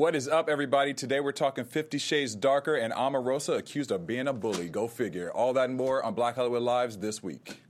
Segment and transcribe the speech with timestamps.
[0.00, 0.94] What is up, everybody?
[0.94, 4.70] Today we're talking Fifty Shades Darker and Omarosa accused of being a bully.
[4.70, 5.30] Go figure.
[5.30, 7.60] All that and more on Black Hollywood Lives this week.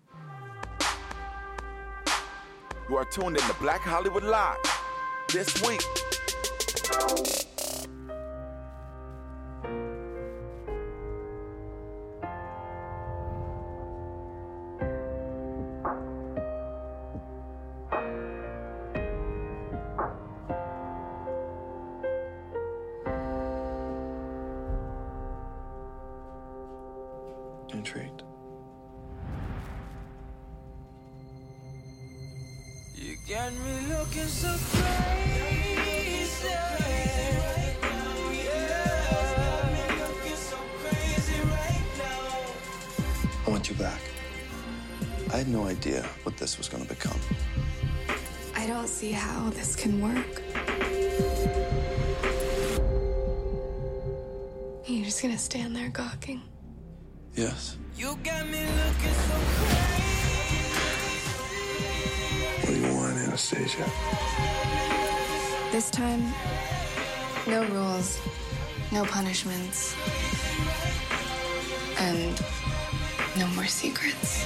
[2.89, 4.59] You are tuned in to Black Hollywood Live
[5.33, 5.83] this week.
[56.35, 57.47] There.
[57.47, 57.77] Yes.
[57.97, 60.11] You got me looking so crazy.
[62.61, 63.87] What do you want, Anastasia?
[65.73, 66.33] This time,
[67.47, 68.19] no rules,
[68.93, 69.95] no punishments,
[71.99, 72.43] and
[73.37, 74.45] no more secrets.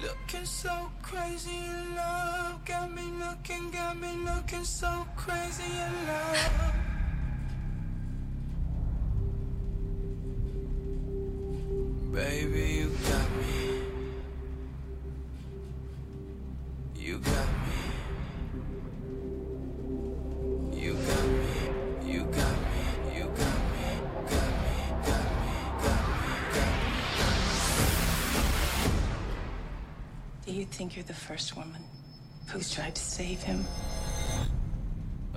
[0.00, 2.64] Looking so crazy in love.
[2.64, 6.81] Got me looking, got me looking so crazy in love.
[31.32, 31.82] First woman
[32.48, 33.64] who's tried to save him?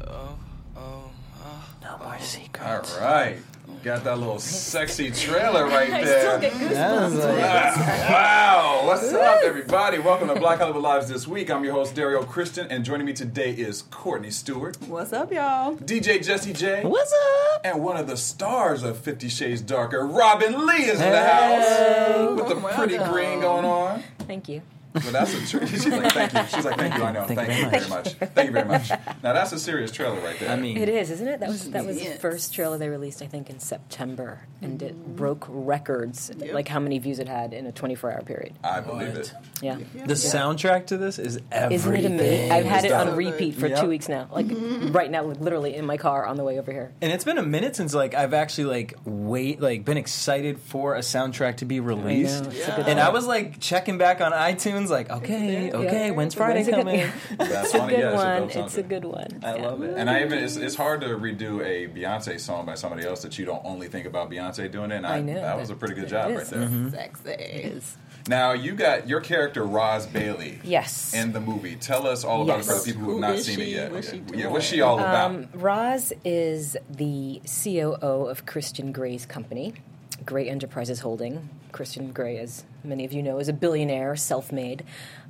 [0.06, 0.38] Oh,
[0.76, 1.70] oh, oh.
[1.82, 2.98] No more oh, secrets.
[2.98, 3.38] All right.
[3.82, 6.52] Got that little sexy trailer right there.
[6.76, 8.88] Ah, wow.
[8.88, 10.00] What's up, everybody?
[10.00, 11.50] Welcome to Black Hollywood Lives this week.
[11.50, 15.78] I'm your host, Dario Christian, and joining me today is Courtney Stewart, What's up, y'all?
[15.78, 17.14] DJ Jesse J, What's
[17.54, 17.62] up?
[17.64, 22.36] and one of the stars of Fifty Shades Darker, Robinne Lee, is in the house
[22.36, 24.04] with the pretty green going on.
[24.28, 24.62] Thank you.
[24.96, 26.46] Well, that's a tr- she's like, thank you.
[26.48, 27.04] She's like, thank you.
[27.04, 27.26] I know.
[27.26, 28.14] Thank, you very much.
[28.14, 28.90] Thank you very much.
[28.90, 30.50] Now that's a serious trailer right there.
[30.50, 31.40] I mean, It is, isn't it?
[31.40, 34.96] That was that was the first trailer they released, I think, in September, and it
[34.96, 35.16] mm-hmm.
[35.16, 38.54] broke records, like how many views it had in a 24-hour period.
[38.64, 39.34] I believe it.
[39.62, 41.94] Yeah, the soundtrack to this is everything.
[41.94, 42.52] isn't it amazing?
[42.52, 43.82] I've had it on repeat for Yep.
[43.82, 44.92] two weeks now, like mm-hmm.
[44.92, 46.94] right now, literally in my car on the way over here.
[47.02, 50.96] And it's been a minute since like I've actually like wait like been excited for
[50.96, 52.44] a soundtrack to be released.
[52.44, 53.00] know, it's a good And.
[53.00, 56.12] I was like checking back on iTunes like okay, okay, Yeah.
[56.12, 57.00] when's Friday When's coming?
[57.38, 58.26] gonna- That's It's a good Yeah, it's a
[58.58, 58.66] one.
[58.66, 59.40] It's a good one.
[59.44, 59.66] I Yeah.
[59.68, 59.98] love it.
[59.98, 63.38] And I even it's, it's hard to redo a Beyonce song by somebody else that
[63.40, 64.96] you don't only think about Beyonce doing it.
[64.98, 65.34] And I, I know.
[65.36, 66.62] that was a pretty good job right there.
[66.68, 66.90] Mm-hmm.
[66.90, 67.82] Sexy.
[68.28, 71.14] Now you got your character Ros Bailey Yes.
[71.14, 71.76] in the movie.
[71.76, 72.68] Tell us all about Yes.
[72.68, 73.92] it for the people who have not is seen it yet.
[73.92, 74.40] What's she doing?
[74.40, 75.32] yeah, what's she all about?
[75.32, 79.76] Um, Ros is the COO of Christian Grey's company,
[80.24, 81.50] Grey Enterprises Holding.
[81.72, 84.84] Christian Grey, as many of you know, is a billionaire, self made.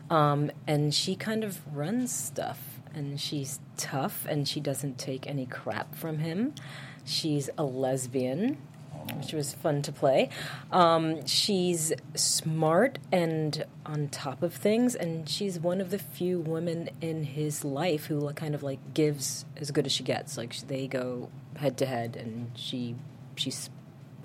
[0.09, 2.59] Um, and she kind of runs stuff.
[2.93, 6.53] And she's tough and she doesn't take any crap from him.
[7.03, 8.57] She's a lesbian,
[9.13, 10.29] which was fun to play.
[10.71, 16.89] Um, she's smart and on top of things, and she's one of the few women
[17.01, 20.37] in his life who kind of like gives as good as she gets.
[20.37, 22.95] Like they go head to head, and she
[23.35, 23.51] she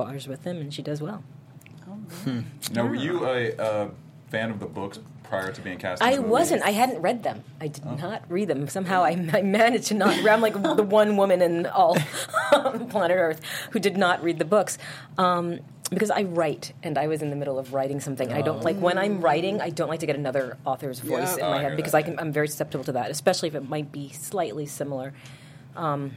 [0.02, 1.22] spars with them, and she does well.
[2.72, 3.90] now, were you a, a
[4.30, 6.02] fan of the books prior to being cast?
[6.02, 6.62] in I the wasn't.
[6.62, 7.44] I hadn't read them.
[7.60, 8.68] I did not read them.
[8.68, 10.14] Somehow I, I managed to not.
[10.26, 11.96] I'm like the one woman in all
[12.88, 13.40] planet Earth
[13.70, 14.78] who did not read the books.
[15.18, 18.32] Um, because I write, and I was in the middle of writing something.
[18.32, 19.60] I don't like when I'm writing.
[19.60, 21.98] I don't like to get another author's voice in Oh, I my head because that.
[21.98, 22.18] I can.
[22.20, 25.12] I'm very susceptible to that, especially if it might be slightly similar
[25.74, 26.12] um,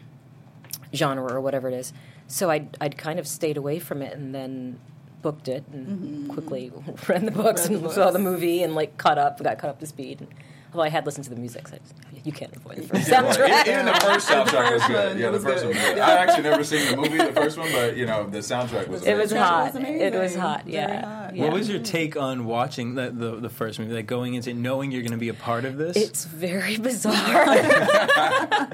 [0.93, 1.91] genre or whatever it is.
[2.33, 4.79] So I'd, I'd kind of stayed away from it, and then
[5.21, 6.71] booked it and quickly
[7.07, 9.85] read the books and saw the movie and like caught up, got caught up to
[9.85, 10.21] speed.
[10.21, 10.29] And,
[10.73, 13.07] although I had listened to the music, so I just, you can't avoid the first
[13.07, 13.61] Yeah, well, soundtrack.
[13.67, 15.09] even, even the first soundtrack was good.
[15.11, 15.73] one, Yeah, the first one.
[15.75, 15.99] Was good.
[15.99, 19.05] I actually never seen the movie, the first one, but you know the soundtrack was.
[19.05, 19.37] It was amazing.
[19.37, 19.65] hot.
[19.65, 20.41] was It was amazing.
[20.41, 20.63] hot.
[20.63, 21.05] Very Yeah.
[21.25, 21.35] hot.
[21.35, 21.43] yeah.
[21.43, 24.91] What was your take on watching the, the the first movie, like going into knowing
[24.91, 25.95] you're going to be a part of this?
[25.95, 28.67] It's very bizarre.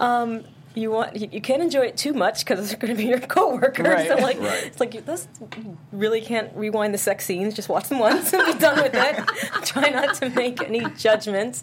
[0.00, 0.44] um,
[0.78, 3.86] you want you, can't enjoy it too much because they're going to be your coworkers.
[3.86, 4.08] Right.
[4.08, 4.64] So like, Right.
[4.66, 7.54] it's like you this you really can't rewind the sex scenes.
[7.54, 9.16] Just watch them once and be done with it.
[9.64, 11.62] Try not to make any judgments.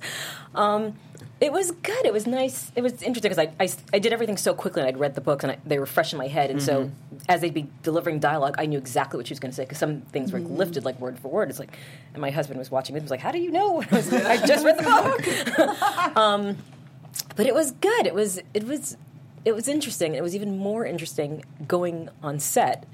[0.54, 0.96] Um,
[1.42, 2.06] It was good.
[2.06, 2.72] It was nice.
[2.78, 5.22] It was interesting because I, I, I did everything so quickly and I'd read the
[5.22, 6.50] books and I, they were fresh in my head.
[6.50, 6.90] And so
[7.28, 9.78] as they'd be delivering dialogue, I knew exactly what she was going to say because
[9.78, 11.50] some things were lifted like word for word.
[11.50, 11.78] It's like,
[12.14, 13.82] and my husband was watching me and was like, How do you know?
[13.92, 16.18] I, was, I just read the book.
[16.18, 16.58] um,
[17.36, 18.08] but it was good.
[18.08, 18.96] It was, it was,
[19.46, 20.16] it was interesting.
[20.16, 22.86] It was even more interesting going on set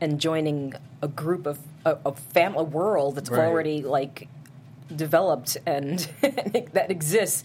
[0.00, 3.46] and joining a group of a, a family, a world that's Right.
[3.46, 4.28] already like
[4.94, 5.98] developed and
[6.72, 7.44] that exists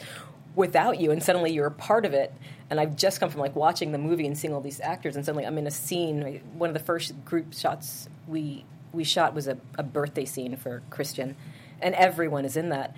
[0.55, 2.31] without you and suddenly you're a part of it
[2.69, 5.25] and i've just come from like watching the movie and seeing all these actors and
[5.25, 8.63] suddenly i'm in a scene one of the first group shots we
[8.93, 11.35] we shot was a, a birthday scene for christian
[11.81, 12.95] and everyone is in that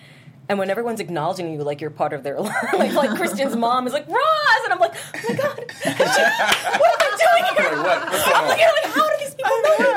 [0.50, 3.88] and when everyone's acknowledging you like you're part of their life, like, like Christian's mom
[3.88, 4.18] is like, Ros!
[4.66, 7.84] And I'm like, oh my God, what am I doing here?
[7.84, 8.02] what?
[8.04, 8.48] I'm on?
[8.50, 9.96] looking at like, how do these people know her?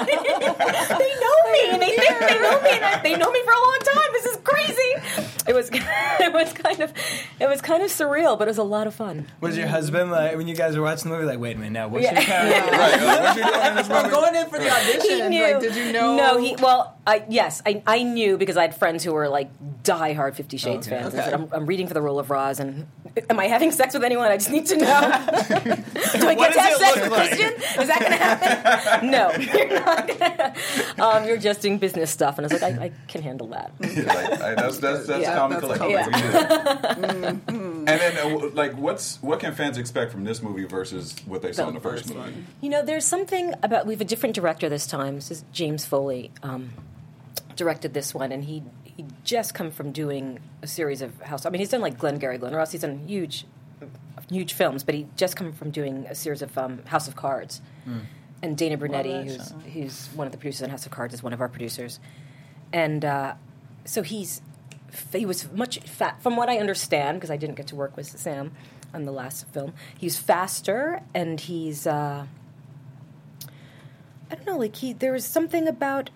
[0.00, 3.52] they know me, and they think they know me, and I, they know me for
[3.52, 4.12] a long time.
[4.12, 5.26] This is crazy.
[5.48, 6.92] It was, it was kind of,
[7.40, 9.26] it was kind of surreal, but it was a lot of fun.
[9.40, 11.26] Was your husband like when you guys were watching the movie?
[11.26, 12.12] Like, wait a minute, now what's Yeah.
[12.14, 12.70] your character?
[12.72, 13.02] Right.
[13.02, 14.00] what you doing in this movie?
[14.00, 15.22] I'm going in for the audition.
[15.22, 15.42] He knew.
[15.54, 16.16] Like, did you know?
[16.16, 16.56] No, he.
[16.56, 19.50] Well, I yes, I, I knew because I had friends who were like
[19.82, 21.00] diehard Fifty Shades Okay.
[21.00, 21.14] fans.
[21.14, 22.86] I said, "I'm I'm reading for the role of Ros, and
[23.28, 24.30] am I having sex with anyone?
[24.30, 24.84] I just need to know.
[26.20, 27.28] Do I get to have sex with like?
[27.30, 27.52] Christian?
[27.82, 29.10] Is that going to happen?
[29.10, 30.06] no, you're not.
[30.18, 30.54] Gonna,
[30.98, 33.72] um, you're just doing business stuff, and I was like, I, I can handle that.
[33.80, 36.12] like, I- that's that's that's Yeah, common that's collective.
[36.12, 37.42] common.
[37.46, 37.60] We do.
[37.80, 41.52] And then, uh, like, what's what can fans expect from this movie versus what they
[41.52, 42.44] saw in the first movie?
[42.60, 45.16] You know, there's something about we have a different director this time.
[45.16, 46.70] This is James Foley um,
[47.56, 51.46] directed this one, and he he just come from doing a series of house.
[51.46, 52.72] I mean, he's done like Glengarry Glen Ross.
[52.72, 53.46] He's done huge,
[54.30, 57.60] huge films, but he just come from doing a series of um, House of Cards.
[58.42, 61.32] And Dana Brunetti, who's who's one of the producers on House of Cards, is one
[61.32, 62.00] of our producers,
[62.72, 63.34] and uh,
[63.84, 64.40] so he's
[65.12, 68.06] he was much fat from what I understand because I didn't get to work with
[68.18, 68.52] Sam
[68.92, 69.72] on the last film.
[69.96, 72.26] He's faster and he's uh,
[74.30, 76.10] I don't know, like he there was something about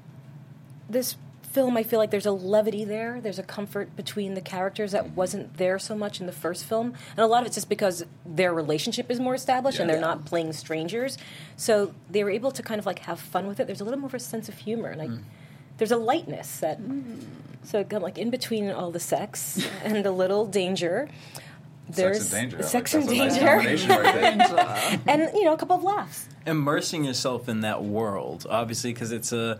[0.89, 1.17] this
[1.55, 1.77] film.
[1.77, 3.21] I feel like there's a levity there.
[3.21, 6.95] There's a comfort between the characters that wasn't there so much in the first film,
[7.11, 10.25] and a lot of it's just because their relationship is more established and they're not
[10.25, 11.17] playing strangers.
[11.56, 13.69] So they were able to kind of like have fun with it.
[13.69, 15.23] There's a little more of a sense of humor, and I, mm.
[15.79, 16.83] there's a lightness that.
[16.83, 17.25] Mm.
[17.62, 21.09] So kind of like in between all the sex and a little danger.
[21.89, 22.62] There's sex and danger.
[22.62, 26.29] Sex like, and that's a nice danger, right and you know a couple of laughs.
[26.47, 29.59] Immersing yourself in that world, obviously, because it's a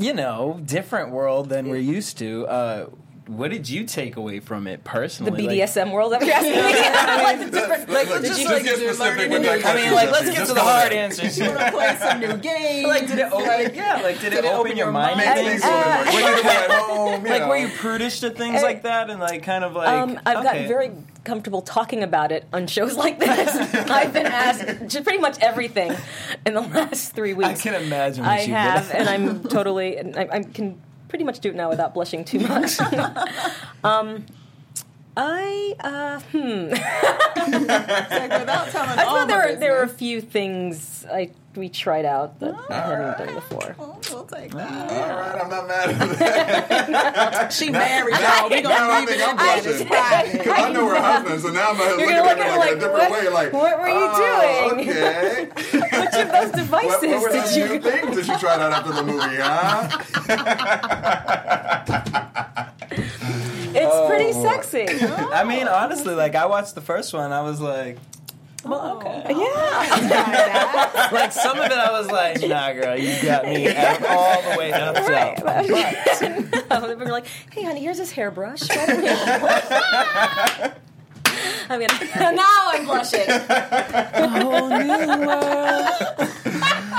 [0.00, 2.46] you know different world than we're used to.
[2.46, 2.86] Uh,
[3.30, 5.42] what did you take away from it The personally?
[5.46, 6.60] Like- BDSM world that you're asking me.
[7.30, 9.92] Like the different- Like, did you- just get you're specific with that new- I mean,
[9.92, 11.04] like, let's get to the hard there.
[11.04, 11.38] answers.
[11.38, 12.88] You want to play some new games?
[12.88, 13.46] like, did it open?
[13.46, 15.18] Like, yeah, like, did, did it open your mind?
[15.18, 15.64] Make to things things?
[15.64, 16.22] a little bit more.
[16.22, 19.42] When you at home, Like, were you prudish to things Uh, like that, and like,
[19.42, 19.88] kind of like?
[19.88, 20.44] Um, I've okay.
[20.44, 20.90] gotten very
[21.24, 23.54] comfortable talking about it on shows like this.
[23.90, 25.94] I've been asked just pretty much everything
[26.46, 27.48] in the last three weeks.
[27.50, 28.24] I can imagine.
[28.24, 30.80] I have, and I'm totally, and I, I can
[31.10, 32.80] pretty much do it now without blushing too much.
[33.84, 34.24] um,
[35.16, 36.70] I uh, hmm.
[36.70, 41.68] Like, without telling I all thought there were there were a few things I we
[41.68, 43.74] tried out that I hadn't done before.
[43.78, 44.90] Oh, we'll take that.
[44.90, 47.52] All right, I'm not mad at that.
[47.52, 48.50] She married, Now, y'all.
[48.50, 49.82] We now I gonna leave think it I'm at blushing It's
[50.32, 52.70] because I know her husband, so now I'm looking at gonna look her at like,
[52.70, 53.28] it a different like, way.
[53.28, 54.88] Like, what were you oh, doing?
[54.88, 55.44] Okay.
[55.56, 57.68] Which of those devices what, what were did those you?
[57.68, 59.88] new things that you tried out after the movie, huh?
[63.72, 64.86] It's pretty sexy.
[65.06, 67.98] Oh, I mean, honestly, like I watched the first one, I was like,
[68.64, 69.24] well, okay.
[69.28, 71.08] Yeah.
[71.12, 74.56] Like some of it, I was like, nah, girl, you got me at- all the
[74.58, 75.36] way up Right.
[75.36, 76.80] top.
[76.82, 79.08] no, they were like, "Hey, honey, here's this hairbrush." Why don't we-
[81.70, 81.88] I mean,
[82.34, 83.26] now I'm blushing.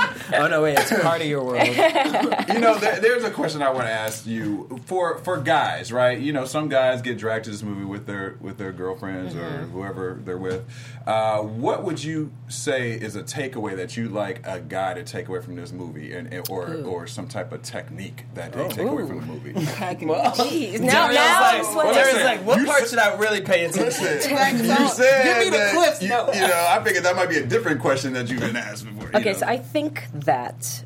[0.34, 1.66] Oh no, wait, it's part of your world.
[1.66, 6.18] you know, there, there's a question I want to ask you for for guys, right?
[6.18, 9.48] You know, some guys get dragged to this movie with their with their girlfriends or
[9.66, 10.64] whoever they're with.
[11.06, 15.28] Uh, what would you say is a takeaway that you'd like a guy to take
[15.28, 18.86] away from this movie, and, and- or or some type of technique that they take
[18.86, 19.52] away from the movie?
[20.02, 20.80] Jeez.
[20.80, 21.94] Now, Jerry now, I'm like, sweating.
[21.94, 24.14] Jerry like, what part said- should I really pay attention to?
[24.14, 26.36] you said Give me the that Cliff's you, Notes.
[26.36, 29.08] you know, I figured that might be a different question that you've been asked before.
[29.14, 29.38] Okay, know.
[29.38, 30.84] so I think that,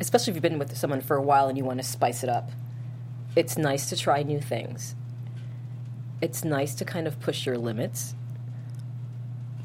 [0.00, 2.28] especially if you've been with someone for a while and you want to spice it
[2.28, 2.50] up,
[3.34, 4.94] it's nice to try new things.
[6.20, 8.14] It's nice to kind of push your limits,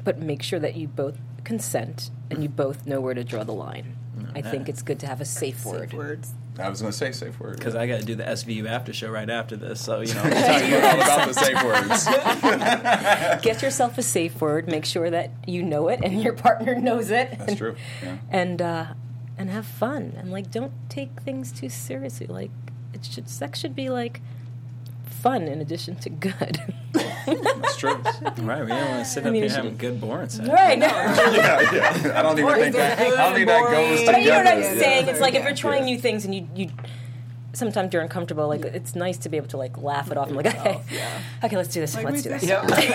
[0.04, 3.52] but make sure that you both consent and you both know where to draw the
[3.52, 3.96] line.
[4.16, 4.36] Mm-hmm.
[4.36, 5.92] I think it's good to have a safe word.
[5.92, 6.34] Words.
[6.58, 7.56] I was going to say safe word.
[7.56, 10.22] Because I got to do the SVU after show right after this, so you know.
[10.24, 13.42] All about the safe words.
[13.42, 14.66] Get yourself a safe word.
[14.66, 17.38] Make sure that you know it and your partner knows it.
[17.38, 17.76] That's true.
[18.02, 18.18] Yeah.
[18.30, 18.86] And uh,
[19.36, 22.26] and have fun and like don't take things too seriously.
[22.26, 22.50] Like
[22.92, 24.20] it should sex should be like
[25.22, 26.58] fun in addition to good.
[26.94, 27.94] That's true.
[28.38, 30.48] right, we don't want to sit I up here having good boring sex.
[30.48, 30.78] right.
[30.80, 32.18] yeah, yeah.
[32.18, 32.98] I don't even think that.
[32.98, 34.12] I don't think that goes together.
[34.12, 34.78] But you know what I'm Yeah.
[34.78, 35.08] saying?
[35.08, 36.70] It's like if you're trying new things and you you
[37.58, 38.48] sometimes you're uncomfortable.
[38.48, 40.28] Like it's nice to be able to like laugh it off.
[40.28, 40.80] and like, okay,
[41.44, 41.94] okay, let's do this.
[41.94, 42.42] Like let's do this.
[42.44, 42.64] Yep.
[42.70, 42.88] okay,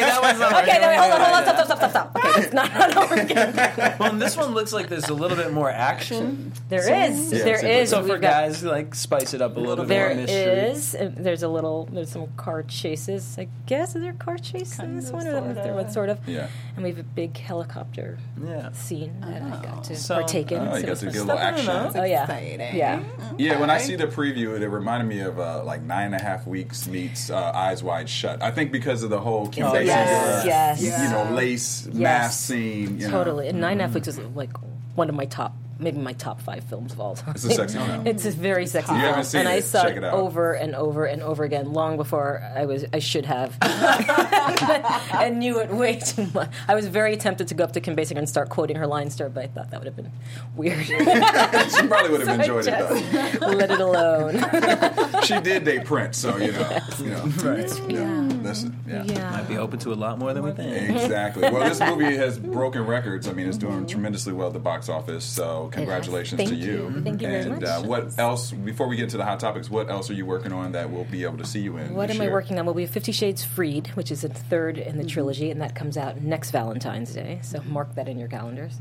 [0.00, 0.56] that one's over.
[0.56, 2.16] Okay, no, wait, hold on, hold on, stop, stop, stop, stop, stop.
[2.16, 3.96] Okay, let's not run over again.
[3.98, 6.52] Well, and this one looks like there's a little bit more action.
[6.68, 7.90] There is, Yeah, there seems like- is.
[7.90, 10.36] So for guys, like spice it up a little bit There more mystery.
[10.70, 10.94] is.
[10.94, 11.86] uh, There's a little.
[11.92, 13.36] There's some car chases.
[13.38, 15.54] I guess is there a car chase in this one, or sorta.
[15.54, 16.18] there what sort of?
[16.28, 16.48] Yeah.
[16.76, 18.72] And we have a big helicopter Yeah.
[18.72, 20.60] scene that I got to So- partake in.
[20.66, 21.70] Oh, you got to get a little action.
[21.70, 22.38] Oh yeah,
[22.72, 23.02] yeah.
[23.38, 26.22] Yeah, when I see the preview, it reminded me of uh, like nine and a
[26.22, 28.42] half weeks meets uh, Eyes Wide Shut.
[28.42, 31.02] I think because of the whole Kim Oh, Basinger, yes, yes.
[31.02, 32.98] you know, lace mask scene.
[32.98, 33.10] You know.
[33.12, 33.48] Totally.
[33.48, 34.50] And nine and a half weeks is like
[34.94, 37.34] one of my top, maybe my top five films of all time.
[37.34, 38.06] It's a sexy film.
[38.06, 40.14] It's a very sexy You film, haven't seen and I saw Check it out.
[40.14, 45.60] over and over and over again, long before I was I should have, and knew
[45.60, 46.50] it way too much.
[46.68, 49.16] I was very tempted to go up to Kim Basinger and start quoting her lines
[49.16, 50.10] to her, but I thought that would have been
[50.56, 50.84] weird.
[50.86, 53.46] she probably would have So I enjoyed it though.
[53.48, 55.22] Let it alone.
[55.24, 57.90] She did date Prince, so you know, you know, Right.
[57.90, 58.28] yeah.
[58.50, 59.02] Listen, yeah.
[59.04, 59.30] Yeah.
[59.30, 60.90] Might be open to a lot more than we think.
[60.90, 61.42] Exactly.
[61.50, 63.26] Well, this movie has broken records.
[63.28, 65.24] I mean, it's doing tremendously well at the box office.
[65.24, 66.72] So, congratulations to you.
[66.94, 67.00] you.
[67.02, 67.64] Thank you very and much.
[67.64, 68.52] Uh, what else?
[68.52, 71.04] Before we get into the hot topics, what else are you working on that we'll
[71.04, 71.94] be able to see you in?
[71.94, 72.66] What this am I working on?
[72.66, 74.98] Well, we have Fifty Shades Freed, which is the third in Mm-hmm.
[75.02, 77.38] the trilogy, and that comes out next Valentine's Day.
[77.42, 78.78] So mark that in your calendars.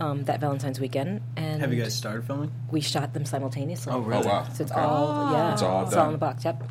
[0.00, 1.20] Um, that Valentine's weekend.
[1.36, 2.52] And Have you guys started filming?
[2.70, 3.92] We shot them simultaneously.
[3.92, 4.24] Oh, really?
[4.24, 4.48] Oh wow.
[4.54, 4.80] So it's Okay.
[4.80, 6.44] all yeah, It's all in the box.
[6.44, 6.62] Yep.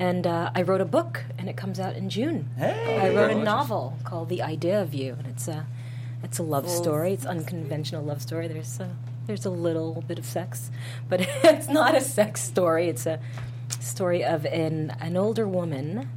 [0.00, 2.50] And uh, I wrote a book, and it comes out in June.
[2.56, 2.98] Hey!
[3.00, 5.66] I wrote a novel called The Idea of You, and it's a
[6.22, 7.12] it's a love story.
[7.12, 8.48] It's unconventional love story.
[8.48, 10.70] There's a there's a little bit of sex,
[11.08, 12.88] but it's not a sex story.
[12.88, 13.20] It's a
[13.80, 16.08] story of an an older woman.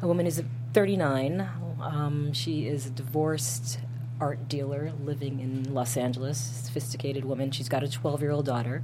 [0.00, 0.42] A woman is
[0.72, 1.48] 39.
[1.80, 3.78] Um, she is a divorced
[4.20, 6.38] art dealer living in Los Angeles.
[6.38, 7.50] Sophisticated woman.
[7.50, 8.82] She's got a 12 year old daughter,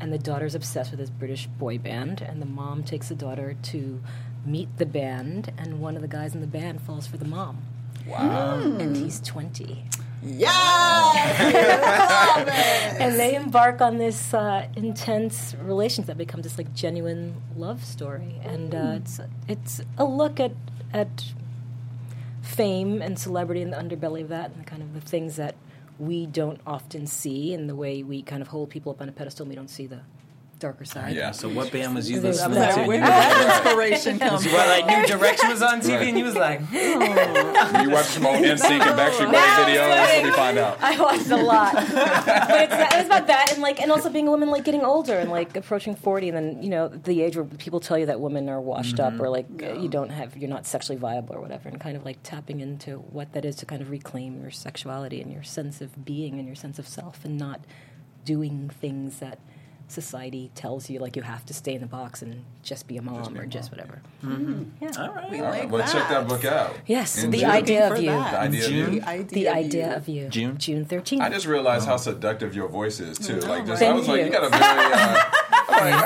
[0.00, 2.20] and the daughter's obsessed with this British boy band.
[2.20, 4.00] And the mom takes the daughter to
[4.44, 7.62] meet the band, and one of the guys in the band falls for the mom.
[8.06, 8.60] Wow.
[8.60, 9.84] And he's 20.
[10.22, 11.12] Yeah.
[12.98, 18.36] and they embark on this uh, intense relationship that becomes this like genuine love story,
[18.42, 20.52] and uh, it's it's a look at
[20.94, 21.32] at
[22.40, 25.56] fame and celebrity and the underbelly of that, and the kind of the things that
[25.98, 29.12] we don't often see, in the way we kind of hold people up on a
[29.12, 29.46] pedestal.
[29.46, 30.00] We don't see the
[30.64, 31.14] darker side.
[31.14, 31.30] Yeah.
[31.32, 32.74] So what band was you There's listening that.
[32.74, 32.86] to?
[32.86, 34.52] Where did that inspiration come like, from?
[34.52, 38.36] well, like New Direction was on TV, and you was like, You watched some old
[38.36, 39.88] NSYNC and Backstreet Boys videos.
[39.92, 40.78] That's what we find out.
[40.80, 44.30] I watched a lot, but it's, it's about that, and like, and also being a
[44.30, 47.44] woman, like getting older and like approaching forty, and then you know the age where
[47.44, 50.48] people tell you that women are washed up or like uh, you don't have, you're
[50.48, 53.66] not sexually viable or whatever, and kind of like tapping into what that is to
[53.66, 57.24] kind of reclaim your sexuality and your sense of being and your sense of self,
[57.24, 57.60] and not
[58.24, 59.38] doing things that
[59.88, 63.02] society tells you like you have to stay in the box and just be a
[63.02, 64.02] mom be a or just mom, whatever.
[64.22, 65.92] We All right, like well, that.
[65.92, 66.74] check that book out.
[66.86, 67.50] Yes, In the June.
[67.50, 68.10] idea of you.
[68.10, 68.30] that.
[68.32, 68.92] The idea of June?
[68.94, 69.00] you.
[69.00, 69.06] The
[69.48, 70.22] idea, The of you.
[70.22, 70.28] of you.
[70.28, 70.58] June?
[70.58, 71.22] June thirteenth.
[71.22, 73.40] I just realized how seductive your voice is too.
[73.40, 74.26] Like, just I Thank was like, you.
[74.26, 75.30] you got a very uh,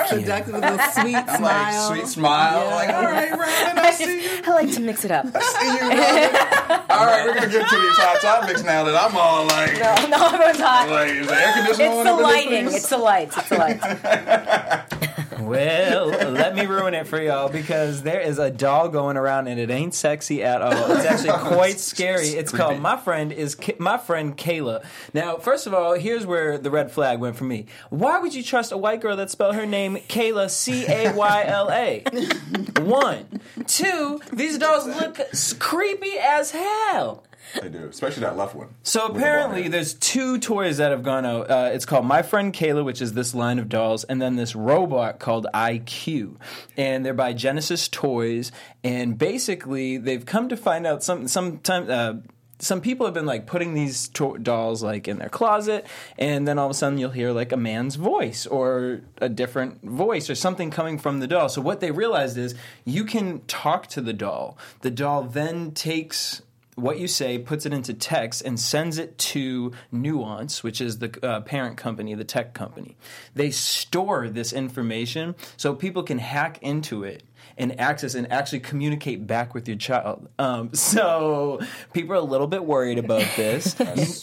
[0.07, 1.89] Seductive with a sweet I'm smile.
[1.89, 2.65] like sweet smile.
[2.65, 2.75] Yeah.
[2.75, 4.41] Like, all right, Ryan, I see you.
[4.45, 5.25] I like to mix it up.
[5.25, 5.79] See you.
[5.79, 6.83] brother.
[6.89, 10.17] all right, we're gonna get to these hot topics now that I'm all like, no,
[10.17, 10.89] no, everyone's hot.
[10.89, 12.65] like, is the air conditioner It's the up in this lighting.
[12.67, 13.37] It's the lights.
[13.37, 15.05] It's the lights.
[15.49, 19.59] well, let me ruin it for y'all because there is a doll going around and
[19.59, 20.91] it ain't sexy at all.
[20.91, 22.27] It's actually quite scary.
[22.29, 22.63] It's creepy.
[22.63, 24.83] called My Friend is K- My Friend Cayla.
[25.13, 27.65] Now, first of all, here's where the red flag went for me.
[27.89, 31.43] Why would you trust a white girl that spelled her name Cayla C A Y
[31.47, 32.03] L A?
[32.81, 34.21] One, two.
[34.31, 37.23] These dolls look s- creepy as hell.
[37.61, 38.69] They do, especially that left one.
[38.83, 41.49] So With the apparently, there's two toys that have gone out.
[41.49, 44.55] Uh, it's called My Friend Cayla, which is this line of dolls, and then this
[44.55, 46.35] robot called IQ,
[46.77, 48.51] and they're by Genesis Toys.
[48.83, 51.89] And basically, they've come to find out some sometime.
[51.89, 52.21] Uh,
[52.61, 55.87] some people have been like putting these to- dolls like in their closet,
[56.17, 59.81] and then all of a sudden you'll hear like a man's voice or a different
[59.83, 61.49] voice or something coming from the doll.
[61.49, 64.57] So what they realized is you can talk to the doll.
[64.81, 66.41] The doll then takes
[66.79, 71.17] what you say, puts it into text, and sends it to Nuance, which is the
[71.25, 72.95] uh, parent company, the tech company.
[73.35, 77.23] They store this information so people can hack into it
[77.57, 80.29] and access and actually communicate back with your child.
[80.39, 81.59] Um, so
[81.93, 83.75] people are a little bit worried about this.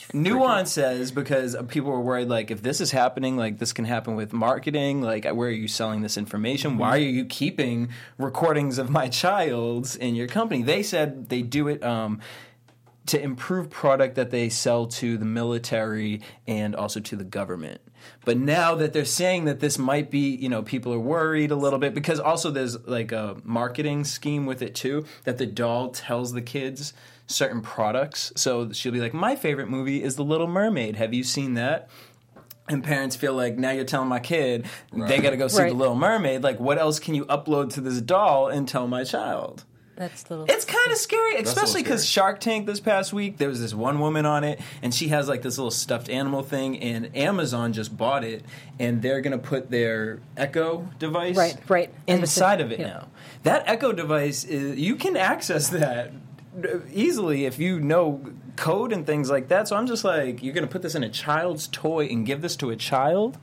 [0.14, 4.16] Nuance says because people were worried, like if this is happening, like this can happen
[4.16, 5.02] with marketing.
[5.02, 6.78] Like where are you selling this information?
[6.78, 10.62] Why are you keeping recordings of my child's in your company?
[10.62, 11.82] They said they do it.
[11.82, 12.20] Um,
[13.06, 17.80] to improve product that they sell to the military and also to the government.
[18.24, 21.56] But now that they're saying that this might be, you know, people are worried a
[21.56, 25.90] little bit because also there's like a marketing scheme with it too that the doll
[25.90, 26.92] tells the kids
[27.26, 28.32] certain products.
[28.36, 30.96] So she'll be like, "My favorite movie is The Little Mermaid.
[30.96, 31.88] Have you seen that?"
[32.68, 35.68] And parents feel like now you're telling my kid they got to go see Right.
[35.68, 36.42] The Little Mermaid.
[36.42, 39.64] Like, what else can you upload to this doll and tell my child?
[39.96, 40.44] That's a little.
[40.48, 42.06] It's kind of scary, especially because.
[42.06, 45.26] Shark Tank this past week, there was this one woman on it, and she has
[45.28, 48.44] like this little stuffed animal thing, and Amazon just bought it,
[48.78, 51.94] and they're gonna put their Echo device Right, right.
[52.06, 52.86] inside of it Yeah.
[52.88, 53.08] now.
[53.44, 56.12] That Echo device is you can access that
[56.92, 58.20] easily if you know
[58.56, 59.68] code and things like that.
[59.68, 62.56] So I'm just like, you're gonna put this in a child's toy and give this
[62.56, 63.38] to a child?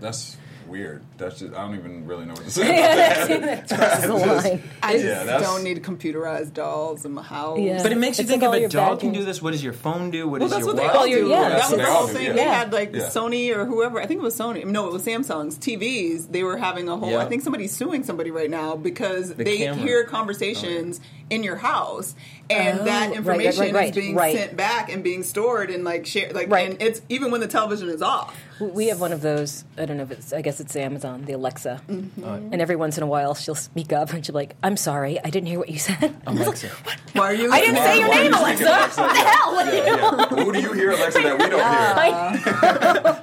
[0.00, 0.36] That's
[0.66, 1.02] weird.
[1.18, 2.62] That's just, I don't even really know what to say.
[2.62, 3.68] about that.
[3.68, 4.62] Crosses the line.
[4.82, 7.58] I just Yeah, don't need computerized dolls in my house.
[7.60, 7.82] Yeah.
[7.82, 9.40] But it makes you It's think like if a your doll can do this.
[9.42, 10.28] What does your phone do?
[10.28, 11.28] What Well, does that's your what they watch all do.
[11.28, 12.26] yeah, that that's was the whole all do, thing.
[12.26, 12.32] yeah.
[12.32, 13.00] They had like Yeah.
[13.02, 14.00] Sony or whoever.
[14.00, 14.64] I think it was Sony.
[14.64, 16.30] No, it was Samsung's TVs.
[16.30, 17.10] They were having a whole.
[17.10, 17.18] Yeah.
[17.18, 19.82] I think somebody's suing somebody right now because they camera.
[19.82, 22.14] hear conversations in your house,
[22.50, 24.36] and Oh, that right, right, information right, right, is being right.
[24.36, 26.34] sent back and being stored and like shared.
[26.34, 26.70] Like, Right.
[26.70, 28.36] and it's even when the television is off.
[28.60, 29.64] We have one of those.
[29.76, 30.32] I don't know if it's.
[30.32, 31.80] I guess it's Amazon, the Alexa.
[31.88, 32.24] Mm-hmm.
[32.52, 35.18] And every once in a while, she'll speak up and she'll be like, "I'm sorry,
[35.18, 36.68] I didn't hear what you said." Alexa.
[36.68, 36.96] what?
[37.14, 37.50] Why are you?
[37.50, 38.62] I didn't say your name, you Alexa.
[38.64, 39.00] think Alexa?
[39.02, 39.52] What the hell?
[39.54, 40.26] What do you Yeah, yeah.
[40.44, 41.60] Who do you hear, Alexa, that we don't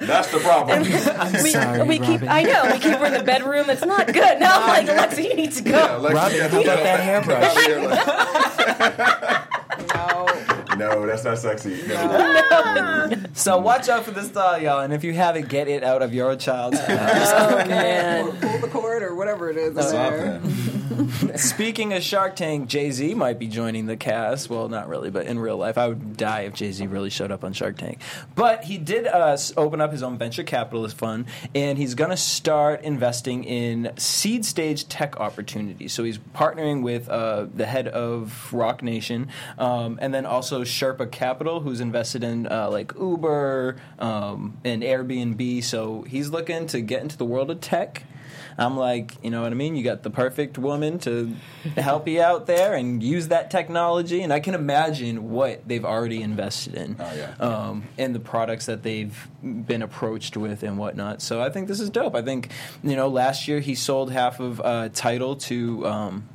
[0.06, 0.82] That's the problem.
[0.82, 0.90] we,
[1.50, 2.22] sorry, we keep.
[2.24, 3.70] I know we keep her in the bedroom.
[3.70, 4.38] It's not good.
[4.38, 5.70] Now I'm like, Alexa, you need to go.
[5.70, 7.54] Yeah, Alexa, Robinne, yeah, how about that hairbrush?
[10.78, 10.92] No.
[10.92, 11.82] No, that's not sexy.
[11.86, 13.12] No.
[13.34, 14.80] So watch out for this doll, y'all.
[14.80, 17.32] And if you have it, get it out of your child's house.
[17.34, 18.26] Oh man.
[18.26, 19.68] Or pull the cord or whatever it is.
[19.70, 20.40] in there.
[20.42, 20.81] Something.
[21.36, 24.50] Speaking of Shark Tank, Jay Z might be joining the cast.
[24.50, 27.30] Well, not really, but in real life, I would die if Jay Z really showed
[27.30, 27.98] up on Shark Tank.
[28.34, 32.16] But he did uh, open up his own venture capitalist fund, and he's going to
[32.16, 35.92] start investing in seed stage tech opportunities.
[35.92, 39.28] So he's partnering with uh, the head of Roc Nation,
[39.58, 45.64] um, and then also Sherpa Capital, who's invested in uh, like Uber um, and Airbnb.
[45.64, 48.04] So he's looking to get into the world of tech.
[48.58, 49.76] I'm like, you know what I mean?
[49.76, 51.34] You got the perfect woman to
[51.76, 54.22] help you out there and use that technology.
[54.22, 56.96] And I can imagine what they've already invested in.
[56.98, 57.34] Oh, yeah.
[57.38, 61.22] Um, and the products that they've been approached with and whatnot.
[61.22, 62.14] So I think this is dope.
[62.14, 62.50] I think,
[62.82, 65.86] you know, last year he sold half of uh, Tidal to.
[65.86, 66.28] Um,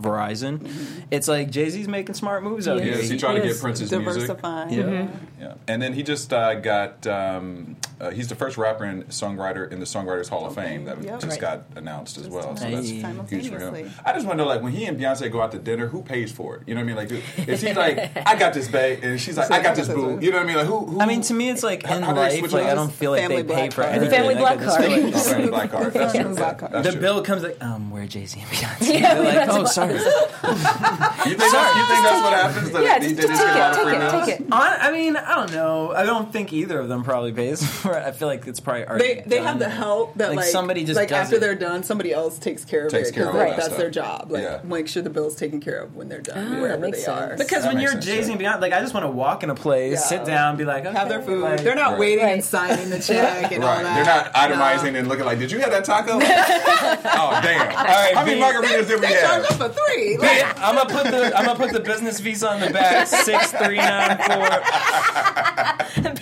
[0.00, 0.70] Verizon.
[1.10, 2.94] It's like Jay Z's making smart moves out He here.
[2.96, 4.06] Yes, he He tried to get Prince's music.
[4.28, 4.70] Diversifying.
[4.70, 5.08] Yeah.
[5.40, 7.06] Yeah, and then he just uh, got.
[7.06, 11.02] Um, uh, he's the first rapper and songwriter in the Songwriters Hall of Fame that
[11.02, 11.14] Yep.
[11.20, 11.40] just Right.
[11.40, 12.56] got announced as well.
[12.56, 12.74] So Hey.
[13.02, 13.90] that's huge for him.
[14.04, 16.02] I just want to know, like, when he and Beyonce go out to dinner, who
[16.02, 16.62] pays for it?
[16.66, 17.10] You know what I mean?
[17.36, 20.18] Like, if he like, I got this babe, and she's like, I got this boo.
[20.22, 20.56] You know what I mean?
[20.58, 20.86] Like, who?
[20.86, 22.74] who I mean, to me, it's like How- in how do life, switch like I
[22.76, 23.94] don't feel like Family they pay black for card.
[23.96, 24.10] anything.
[24.10, 24.90] Family black just card.
[24.92, 25.92] Family black card.
[25.92, 26.34] That's true.
[26.36, 26.72] Black card.
[26.72, 29.00] That's the bill comes like, um, where Jay Z and Beyonce?
[29.00, 30.24] Yeah, They're like, oh, what- sorry.
[31.28, 32.70] You think, that's, you think that's what happens?
[32.70, 34.38] That Yeah, they, just, they just just take get a lot of it, take it,
[34.38, 34.52] take it.
[34.52, 35.92] I, I mean, I don't know.
[35.92, 38.02] I don't think either of them probably pays for it.
[38.02, 40.84] I feel like it's probably already They, they have the help that Like, like, somebody
[40.84, 41.40] just like does after it.
[41.40, 43.66] they're done, somebody else takes care of Takes it care of because all that that's
[43.66, 43.78] stuff.
[43.78, 44.30] their job.
[44.30, 44.60] Like Yeah.
[44.64, 47.08] make sure the bill's taken care of when they're done, Ah, wherever they sense.
[47.08, 47.36] are.
[47.36, 48.32] Because That when you're sense, Jay Z yeah.
[48.32, 50.84] and Beyonce, like I just want to walk in a place, sit down, be like,
[50.86, 51.58] have their food.
[51.58, 53.82] they're not waiting and signing the check and all Right.
[53.82, 54.32] that.
[54.32, 56.12] They're not itemizing and looking like, did you have that taco?
[56.14, 57.60] oh, damn.
[57.76, 59.42] All right, How many margaritas did we They have?
[59.70, 60.16] Us three.
[60.18, 63.52] Like, I'm gonna put the I'm gonna put the business visa on the back six
[63.52, 64.48] three nine four.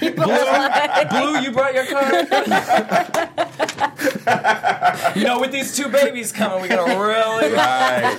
[0.01, 2.29] People are like, Blue, you brought your card.
[5.17, 7.53] you know, with these two babies coming, we gotta really.
[7.53, 8.19] Right.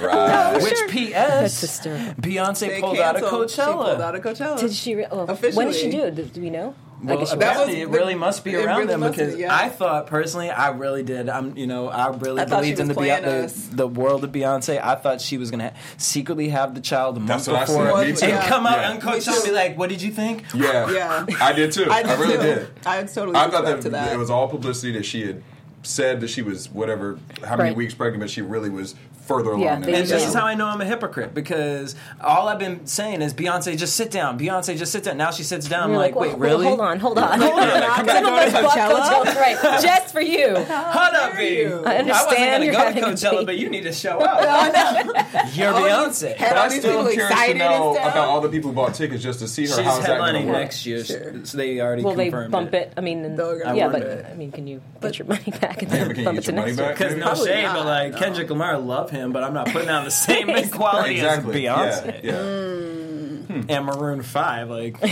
[0.00, 0.54] Right.
[0.62, 1.60] Which That's P.S.
[1.60, 2.14] hysterical.
[2.22, 3.50] Beyonce they pulled out of canceled.
[3.50, 4.00] She pulled Coachella.
[4.00, 4.60] out of Coachella.
[4.60, 4.94] Did she?
[4.94, 5.90] Re- well, when did she Officially.
[5.90, 6.14] do it?
[6.14, 6.74] Do, do we know?
[7.06, 9.38] I Well, guess she was- it really must be around really them must be, because
[9.38, 9.54] yeah.
[9.54, 11.28] I thought personally, I really did.
[11.28, 14.32] I'm, you know, I really I believed in the, was Beyonce, the, the world of
[14.32, 14.82] Beyonce.
[14.82, 17.60] I thought she was gonna ha- secretly have the child a month That's what I
[17.66, 18.04] before said.
[18.04, 18.20] Me and.
[18.22, 18.48] Yeah.
[18.48, 18.90] come out Yeah.
[18.90, 20.90] on Coachella and be like, "What did you think?" Yeah.
[20.90, 21.26] Yeah.
[21.40, 21.86] I did too.
[21.90, 22.42] I, did really too.
[22.42, 22.68] did.
[22.84, 24.12] I totally I thought that, to that.
[24.12, 25.42] it was all publicity that she had
[25.82, 27.76] said that she was whatever, how many Right.
[27.76, 29.62] weeks pregnant, but she really was further along.
[29.62, 32.48] Yeah, in they the And this is how I know I'm a hypocrite because all
[32.48, 34.38] I've been saying is Beyonce, just sit down.
[34.38, 35.16] Beyonce, just sit down.
[35.16, 35.84] Now she sits down.
[35.84, 36.66] I'm You're like, well, wait, hold- really?
[36.66, 38.06] Hold on, hold on, hold on.
[38.06, 39.24] Some of us bought Coachella?
[39.24, 39.82] Coachella, right?
[39.82, 40.54] Just for you.
[40.54, 41.58] Hold up, B.
[41.60, 41.66] you?
[41.84, 44.18] I I wasn't understand going to you're go to Coachella, but you need to show
[44.20, 44.40] up.
[45.54, 46.38] You're Beyonce.
[46.38, 49.48] But I'm still curious to know about all the people who bought tickets just to
[49.48, 49.68] see her.
[49.68, 51.44] She's How's that going headlining next year, Sure.
[51.44, 52.92] so they already Will they bump it?
[52.96, 54.26] I mean, and- They're yeah, but it.
[54.30, 56.44] I mean, can you get your money back and then but can you bump it
[56.44, 56.88] to next year?
[56.92, 58.16] Because no Probably shade, but like.
[58.16, 61.68] Kendrick Lamar, love him, but I'm not putting out the same quality Exactly.
[61.68, 62.32] as Beyonce Yeah.
[62.32, 63.76] yeah.
[63.76, 64.70] and Maroon Five.
[64.70, 65.08] Like, I'll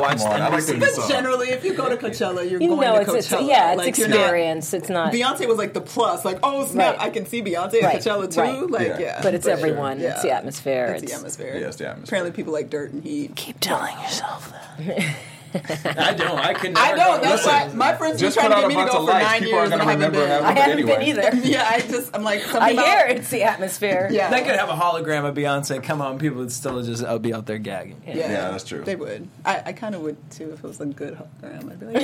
[0.00, 0.42] watch that.
[0.42, 1.08] I like the new But song.
[1.08, 3.40] generally, if you go to Coachella, you're You going know, to it's, Coachella.
[3.40, 4.74] it's yeah, it's Like, you're not- experience.
[4.74, 5.12] it's not.
[5.12, 7.06] Beyonce was like the plus, like oh snap, Right.
[7.06, 8.40] I can see Beyonce at Right, Coachella too.
[8.40, 8.70] right.
[8.70, 8.98] Like Yeah.
[8.98, 10.00] yeah, but it's for everyone.
[10.00, 10.10] sure.
[10.10, 10.94] It's the atmosphere.
[10.98, 11.56] It's the atmosphere.
[11.58, 12.16] Yeah, it's the atmosphere.
[12.18, 13.34] Apparently, people like dirt and heat.
[13.36, 15.16] keep telling yourself that.
[15.64, 16.38] I don't.
[16.38, 16.72] I could.
[16.76, 17.16] I never know.
[17.16, 19.24] go- That's Listen, why my friends been trying to get me to go for lights.
[19.24, 19.80] nine People aren't years.
[19.80, 20.44] and gonna I haven't remember been.
[20.44, 21.28] I haven't been anyway.
[21.30, 21.36] either.
[21.46, 24.08] Yeah, I just I'm like I about hear it's the atmosphere.
[24.10, 24.30] Yeah.
[24.30, 26.18] They could have a hologram of Beyonce come on.
[26.18, 28.00] People would still just uh, be out there gagging.
[28.06, 28.82] Yeah, Yeah, that's true.
[28.82, 29.28] They would.
[29.44, 31.70] I, I kind of would too if it was a good hologram.
[31.70, 32.02] I'd be like,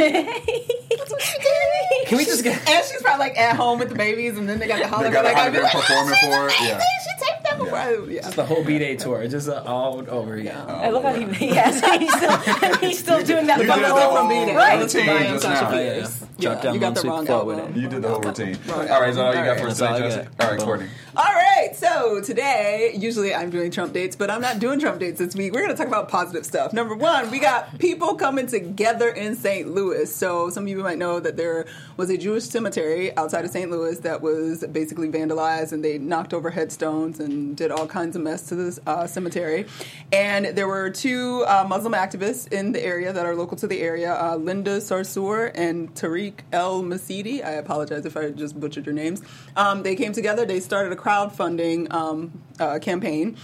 [2.07, 2.57] Can we just get?
[2.69, 5.03] and she's probably like at home with the babies, and then they got the hologram.
[5.05, 6.55] They got a like, I'd be hologram like, performing for it.
[6.63, 6.79] Yeah.
[6.81, 7.79] She taped that before.
[7.79, 8.31] I- Yeah.
[8.31, 10.57] The whole B Day tour, just uh, all over again.
[10.69, 13.59] I love how he, yes, he's still, he's still doing that.
[13.61, 14.57] You from did the the whole- whole Beat It.
[14.57, 14.81] Right.
[14.81, 15.71] routine just now.
[15.71, 16.25] Fierce.
[16.43, 17.77] Drop Yeah, down you got the wrong flow album.
[17.81, 18.59] You did the whole routine.
[18.67, 19.55] Wrong All right, is that all you album.
[19.57, 20.09] got for That's us today.
[20.17, 20.29] Jesse?
[20.41, 20.87] All right, Courtney.
[21.15, 25.19] All right, so today, usually I'm doing Trump dates, but I'm not doing Trump dates
[25.19, 25.53] this week.
[25.53, 26.73] We're going to talk about positive stuff.
[26.73, 29.69] Number one, we got people coming together in St.
[29.69, 30.13] Louis.
[30.15, 31.67] So some of you might know that there
[31.99, 33.71] was a Jewish cemetery outside of St.
[33.71, 38.23] Louis that was basically vandalized, and they knocked over headstones and did all kinds of
[38.23, 39.67] mess to this uh, cemetery.
[40.13, 43.81] And there were two uh, Muslim activists in the area that are local to the
[43.83, 47.45] area, uh, Linda Sarsour and Tarek El-Messidi.
[47.45, 49.23] I apologize if I just butchered your names.
[49.57, 50.45] Um, they came together.
[50.47, 53.37] They started a crowdfunding um, uh, campaign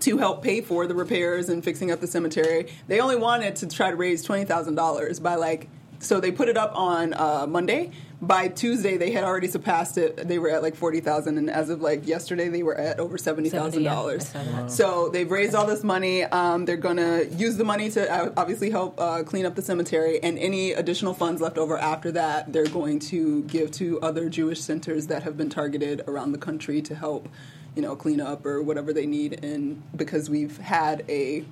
[0.00, 2.72] to help pay for the repairs and fixing up the cemetery.
[2.86, 5.68] They only wanted to try to raise twenty thousand dollars by like.
[6.00, 7.90] So they put it up on uh, Monday.
[8.20, 10.16] By Tuesday, they had already surpassed it.
[10.26, 13.16] They were at like forty thousand, and as of like yesterday, they were at over
[13.16, 14.74] seventy thousand 70, yeah, I dollars.
[14.74, 16.24] So they've raised all this money.
[16.24, 19.62] Um, they're going to use the money to uh, obviously help uh, clean up the
[19.62, 24.28] cemetery, and any additional funds left over after that, they're going to give to other
[24.28, 27.28] Jewish centers that have been targeted around the country to help,
[27.76, 29.44] you know, clean up or whatever they need.
[29.44, 31.44] And because we've had a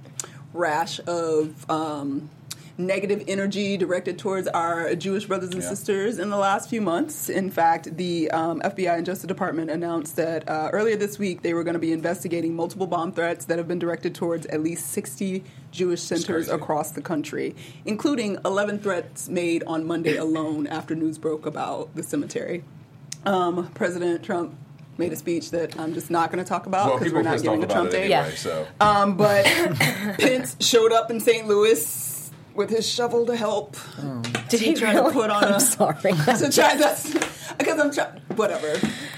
[0.52, 2.28] rash of um,
[2.78, 5.68] negative energy directed towards our Jewish brothers and Yeah.
[5.70, 7.28] sisters in the last few months.
[7.30, 11.54] In fact, the um, FBI and Justice Department announced that uh, earlier this week they
[11.54, 14.88] were going to be investigating multiple bomb threats that have been directed towards at least
[14.90, 17.54] 60 Jewish centers across the country,
[17.86, 22.62] including 11 threats made on Monday alone after news broke about the cemetery.
[23.24, 24.54] Um, President Trump
[24.98, 27.42] made a speech that I'm just not going to talk about because people we're not
[27.42, 28.10] giving a Trump date.
[28.10, 28.30] anyway, Yeah.
[28.36, 28.66] so.
[28.80, 29.44] Um, but
[30.18, 31.46] Pence showed up in St.
[31.46, 32.15] Louis
[32.56, 33.76] with his shovel to help.
[34.02, 34.22] Oh.
[34.48, 35.12] Did he trying to really?
[35.14, 35.94] put on I'm a- sorry.
[36.02, 37.12] to try that's
[37.58, 38.74] because I'm trying whatever.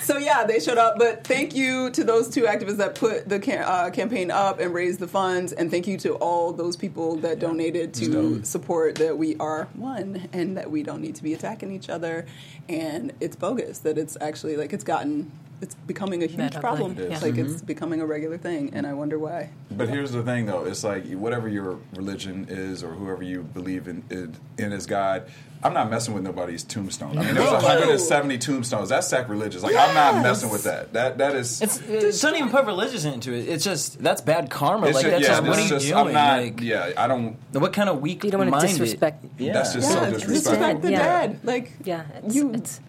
[0.08, 0.98] So yeah, they showed up.
[0.98, 4.72] But thank you to those two activists that put the cam- uh, campaign up and
[4.72, 9.18] raised the funds, and thank you to all those people that donated to support that
[9.18, 12.24] we are one and that we don't need to be attacking each other.
[12.70, 15.30] And it's bogus that it's actually like it's gotten.
[15.60, 16.60] It's becoming a huge That ugly.
[16.62, 16.92] problem.
[16.92, 17.22] It is.
[17.22, 19.50] Like it's becoming a regular thing, and I wonder why.
[19.70, 20.64] But here's the thing, though.
[20.64, 25.28] It's like whatever your religion is, or whoever you believe in, in, in as God.
[25.62, 27.18] I'm not messing with nobody's tombstone.
[27.18, 27.54] I mean, there's No.
[27.54, 28.88] 170 tombstones.
[28.90, 29.62] That's sacrilegious.
[29.62, 30.92] Like I'm not messing with that.
[30.92, 31.60] That that is.
[31.60, 33.48] It's, it's don't even put religious into it.
[33.48, 34.86] It's just that's bad karma.
[34.86, 35.98] it's like ju- that's yeah, just what are you just, doing?
[36.06, 36.42] I'm not.
[36.42, 37.36] like, yeah, I don't.
[37.52, 38.24] what kind of weak?
[38.24, 39.24] You don't want to disrespect.
[39.38, 40.34] Yeah, That's just so disrespectful.
[40.34, 41.26] disrespect the Yeah.
[41.26, 41.40] dead.
[41.42, 42.80] Like Yeah, it's, you, it's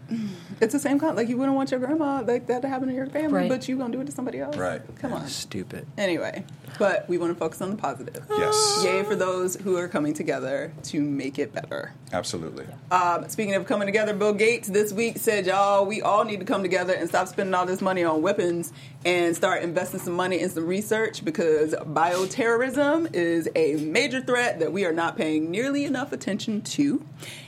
[0.61, 1.15] it's the same kind.
[1.15, 3.49] Like you wouldn't want your grandma like that to happen to your family, Right.
[3.49, 4.57] but you gonna do it to somebody else.
[4.57, 4.81] Right.
[4.99, 5.27] Come on.
[5.27, 5.87] stupid.
[5.97, 6.43] Anyway,
[6.77, 8.23] but we want to focus on the positive.
[8.29, 11.93] Yes, Yay for those who are coming together to make it better.
[12.13, 12.58] absolutely.
[12.91, 16.45] Um, speaking of coming together, Bill Gates this week said, "Y'all, we all need to
[16.45, 18.73] come together and stop spending all this money on weapons
[19.05, 24.71] and start investing some money in some research because bioterrorism is a major threat that
[24.73, 27.03] we are not paying nearly enough attention to."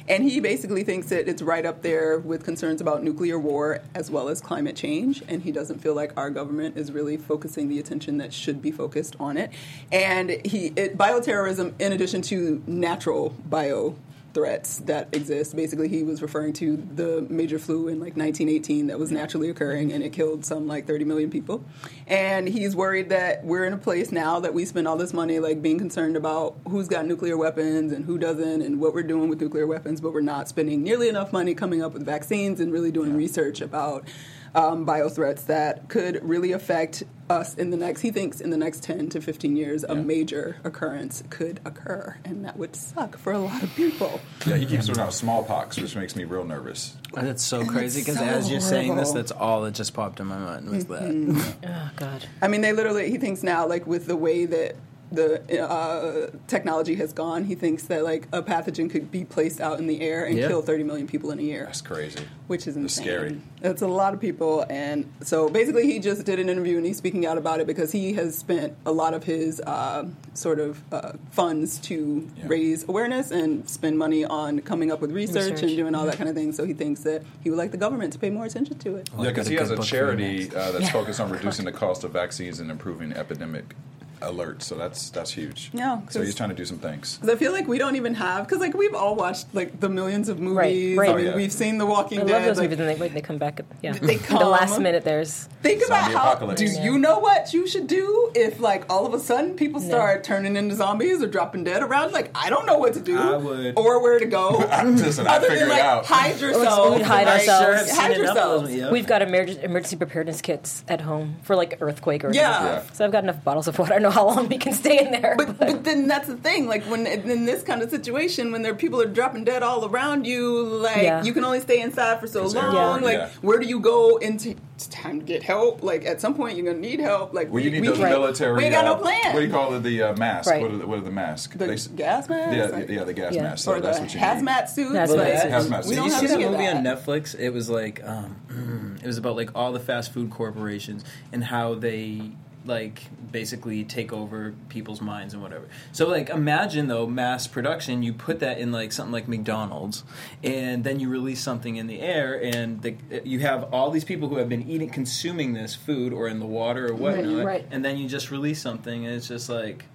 [0.08, 4.12] And he basically thinks that it's right up there with concerns about nuclear war as
[4.12, 5.24] well as climate change.
[5.28, 8.72] And he doesn't feel like our government is really focusing the attention that should be
[8.72, 9.52] focused on it.
[9.92, 13.96] And he it, bioterrorism, in addition to natural bio
[14.34, 15.56] threats that exist.
[15.56, 19.92] Basically, he was referring to the major flu in like 1918 that was naturally occurring
[19.92, 21.64] and it killed some like 30 million people.
[22.08, 25.40] And he's worried that we're in a place now that we spend all this money
[25.40, 29.30] like being concerned about who's got nuclear weapons and who doesn't and what we're doing
[29.30, 32.72] with nuclear weapons, but we're not spending nearly enough money coming up with vaccines and
[32.72, 34.08] really doing research about
[34.56, 38.02] um, bio threats that could really affect us in the next.
[38.02, 42.44] He thinks in the next ten to fifteen years, a major occurrence could occur, and
[42.44, 44.20] that would suck for a lot of people.
[44.46, 46.98] Yeah, he keeps talking about smallpox, which makes me real nervous.
[47.14, 50.28] That's so crazy because so as you're saying this, that's all that just popped in
[50.28, 51.34] my mind was Mm-hmm.
[51.62, 51.70] that.
[51.70, 52.26] Oh God.
[52.42, 53.10] I mean, they literally.
[53.10, 54.76] He thinks now, like with the way that
[55.12, 59.80] the uh, technology has gone, he thinks that like a pathogen could be placed out
[59.80, 60.48] in the air and Yeah.
[60.48, 61.66] kill 30 million people in a year.
[61.66, 62.20] That's crazy.
[62.48, 63.04] which is That's insane.
[63.06, 63.42] scary.
[63.62, 66.98] That's a lot of people, and so basically, he just did an interview and he's
[66.98, 70.82] speaking out about it because he has spent a lot of his uh, sort of
[70.92, 72.44] uh, funds to Yeah.
[72.48, 75.62] raise awareness and spend money on coming up with research, Research.
[75.64, 76.52] and doing all that kind of thing.
[76.52, 79.10] So he thinks that he would like the government to pay more attention to it.
[79.18, 81.72] Yeah, because he has a book for you charity uh, that's focused on reducing the
[81.72, 83.76] cost of vaccines and improving epidemic
[84.22, 84.64] alerts.
[84.64, 85.70] So that's that's huge.
[85.74, 87.18] Yeah, so he's trying to do some things.
[87.18, 89.90] Because I feel like we don't even have because like we've all watched like the
[89.90, 90.98] millions of movies.
[90.98, 91.10] right.
[91.10, 91.36] I Oh, mean, yeah.
[91.36, 92.32] We've seen The Walking I Dead.
[92.32, 93.60] love those like, movies, and they, they come back.
[93.82, 94.40] Yeah, They come.
[94.40, 95.04] the last minute.
[95.04, 96.32] There's Think about Zombie how.
[96.32, 96.62] apocalypse.
[96.62, 96.84] Do Yeah.
[96.86, 100.56] you know what you should do if, like, all of a sudden people start turning
[100.56, 102.14] into zombies or dropping dead around?
[102.14, 103.78] Like, I don't know what to do I would.
[103.78, 104.50] or where to go.
[104.86, 106.06] Listen, I Other figure than it like out.
[106.06, 106.96] hide oh, yourself.
[106.96, 107.88] we'd hide like, ourselves.
[107.88, 108.70] Sure, Hide enough of yourself.
[108.72, 108.92] yeah.
[108.92, 112.64] We've got emergency, emergency preparedness kits at home for like earthquake or Yeah.
[112.64, 112.84] Yeah.
[112.94, 113.94] So I've got enough bottles of water.
[113.94, 115.36] I know how long we can stay in there.
[115.38, 116.68] But, but then that's the thing.
[116.68, 119.86] Like when in this kind of situation, when there are people are dropping dead all
[119.86, 121.24] around you, like Yeah.
[121.24, 122.56] you can only stay inside for so long.
[122.66, 123.30] airborne, Like yeah.
[123.42, 124.56] where do you go into?
[124.76, 125.84] It's time to get help.
[125.84, 127.34] Like at some point you're gonna need help.
[127.34, 128.58] Like Well, you need we, those we- military.
[128.58, 129.34] We ain't got uh, no plan.
[129.34, 129.84] What do you call it?
[129.84, 130.50] The uh, mask.
[130.50, 130.62] Right.
[130.62, 131.56] What, are the, what are the masks?
[131.56, 132.56] The They gas mask?
[132.56, 133.44] Yeah, Like- yeah, the gas Yeah.
[133.44, 133.64] mask.
[133.66, 134.92] So or the that's what you hazmat suits.
[134.92, 135.54] Hazmat like, suits.
[135.54, 135.96] Hazmat We suits.
[135.96, 136.76] don't you have see any that of movie that.
[136.78, 137.36] on Netflix?
[137.40, 141.76] It was like um, it was about like all the fast food corporations and how
[141.76, 142.32] they
[142.66, 145.68] like basically take over people's minds and whatever.
[145.92, 150.04] So like imagine though mass production, you put that in like something like McDonald's,
[150.44, 154.30] and then you release something in the air, and the, you have all these people
[154.30, 157.68] who have been eating, consuming this food or in the water or whatnot, right.
[157.72, 159.86] and then you just release something, and it's just like.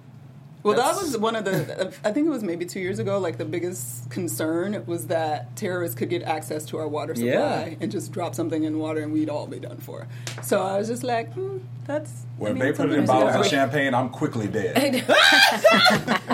[0.66, 1.92] Well, that was one of the.
[2.04, 3.18] I think it was maybe two years ago.
[3.18, 7.74] Like the biggest concern was that terrorists could get access to our water supply Yeah.
[7.80, 10.08] and just drop something in water, and we'd all be done for.
[10.42, 12.10] So I was just like, hmm, that's.
[12.10, 15.04] I When mean, they put it in bottles of champagne, I'm quickly dead.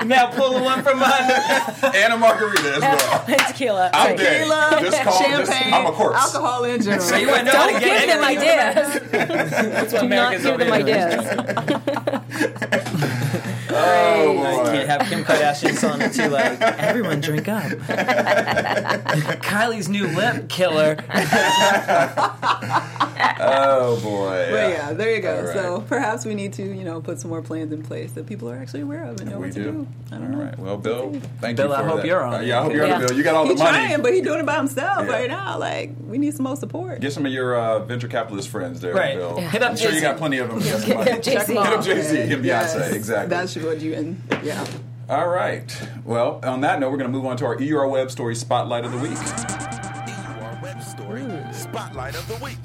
[0.07, 1.75] Now pull the one from my.
[1.95, 3.25] and a margarita as well.
[3.47, 3.89] tequila.
[3.95, 4.17] I'm Right.
[4.19, 4.39] dead.
[4.49, 6.35] Tequila, Just call- just- champagne, I'm a corpse.
[6.35, 7.03] alcohol in general.
[7.03, 9.01] So you wouldn't know to Don't give them ideas.
[9.13, 11.25] That's what Do not America's give them ideas.
[13.75, 14.65] Oh, I boy.
[14.73, 16.29] can't have Kim Kardashian selling it too.
[16.29, 17.63] Like everyone drink up.
[19.43, 20.97] Kylie's new lip killer.
[23.45, 24.49] Oh boy.
[24.51, 25.37] But yeah, there you go.
[25.37, 25.53] All right.
[25.55, 28.49] So perhaps we need to, you know, put some more plans in place that people
[28.49, 29.65] are actually aware of and know we what do.
[29.65, 29.87] to do.
[30.13, 30.45] I don't know.
[30.45, 30.57] right.
[30.59, 32.07] Well, Bill, thank Bill, you I hope that.
[32.07, 32.47] you're on Uh, it.
[32.47, 33.01] yeah, I hope you're on Yeah.
[33.03, 33.17] it, Bill.
[33.17, 33.79] You got all the He's money.
[33.79, 35.13] trying, but he's doing it by himself Yeah.
[35.13, 35.59] right now.
[35.59, 37.01] Like we need some more support.
[37.01, 39.17] Get some of your uh, venture capitalist friends there, Right.
[39.17, 39.35] Bill.
[39.39, 39.51] Yeah.
[39.51, 40.61] Hit up I'm sure you got plenty of them.
[40.61, 41.53] who got Hit up Jay-Z.
[41.53, 42.45] Hit up Jay Z and Beyonce.
[42.45, 43.29] Yes, Exactly.
[43.63, 44.67] That's what you and yeah.
[45.09, 45.89] All right.
[46.05, 48.85] Well, on that note, we're going to move on to our EUR Web Story Spotlight
[48.85, 49.17] of the Week.
[50.09, 51.23] EUR Web Story
[51.53, 52.59] Spotlight of the Week.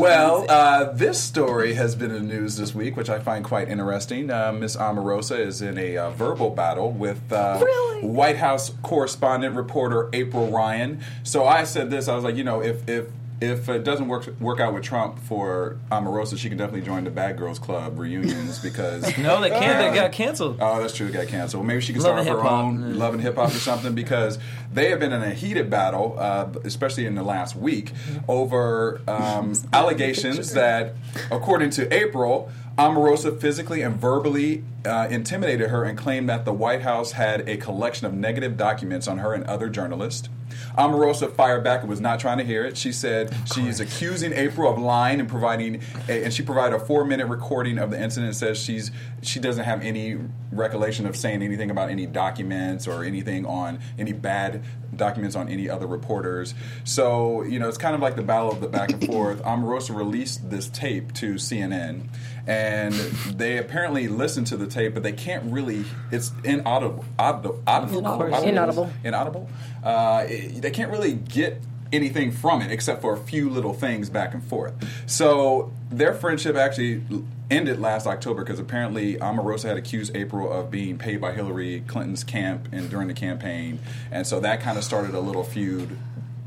[0.00, 3.68] Well, uh, this story has been in the news this week, which I find quite
[3.68, 4.30] interesting.
[4.30, 8.06] Uh, Miss Omarosa is in a uh, verbal battle with uh, Really?
[8.06, 11.00] White House correspondent reporter April Ryan.
[11.24, 13.08] So I said this: I was like, you know, if if
[13.42, 17.10] if it doesn't work work out with Trump for Omarosa, she can definitely join the
[17.10, 19.78] Bad Girls Club reunions because No, they can't.
[19.78, 20.58] They got canceled.
[20.60, 21.08] Oh, that's true.
[21.08, 21.66] They got canceled.
[21.66, 22.52] Maybe she can Love start and her Hip Hop.
[22.64, 24.38] own Love and Hip Hop or something because
[24.72, 27.92] they have been in a heated battle, uh, especially in the last week,
[28.28, 30.94] over um, allegations that,
[31.30, 36.82] according to April, Omarosa physically and verbally uh, intimidated her and claimed that the White
[36.82, 40.28] House had a collection of negative documents on her and other journalists.
[40.76, 42.76] Omarosa fired back and was not trying to hear it.
[42.76, 47.26] She said she's accusing April of lying and providing, a, and she provided a four-minute
[47.26, 48.28] recording of the incident.
[48.28, 48.90] and Says she's
[49.22, 50.18] she doesn't have any
[50.50, 54.62] recollection of saying anything about any documents or anything on any bad
[54.94, 56.54] documents on any other reporters.
[56.84, 59.42] So you know it's kind of like the battle of the back and forth.
[59.44, 62.08] Omarosa released this tape to CNN,
[62.46, 62.92] and
[63.36, 65.84] they apparently listened to the tape, but they can't really.
[66.10, 67.04] It's inaudible.
[67.18, 67.62] Audible.
[67.66, 67.98] Audible.
[67.98, 68.48] Inaudible.
[68.48, 68.90] Inaudible.
[69.04, 69.48] Inaudible.
[69.84, 71.60] Uh, it- they can't really get
[71.92, 74.72] anything from it except for a few little things back and forth.
[75.06, 77.02] So their friendship actually
[77.50, 82.24] ended last October because apparently Omarosa had accused April of being paid by Hillary Clinton's
[82.24, 83.78] camp and during the campaign,
[84.10, 85.98] and so that kind of started a little feud.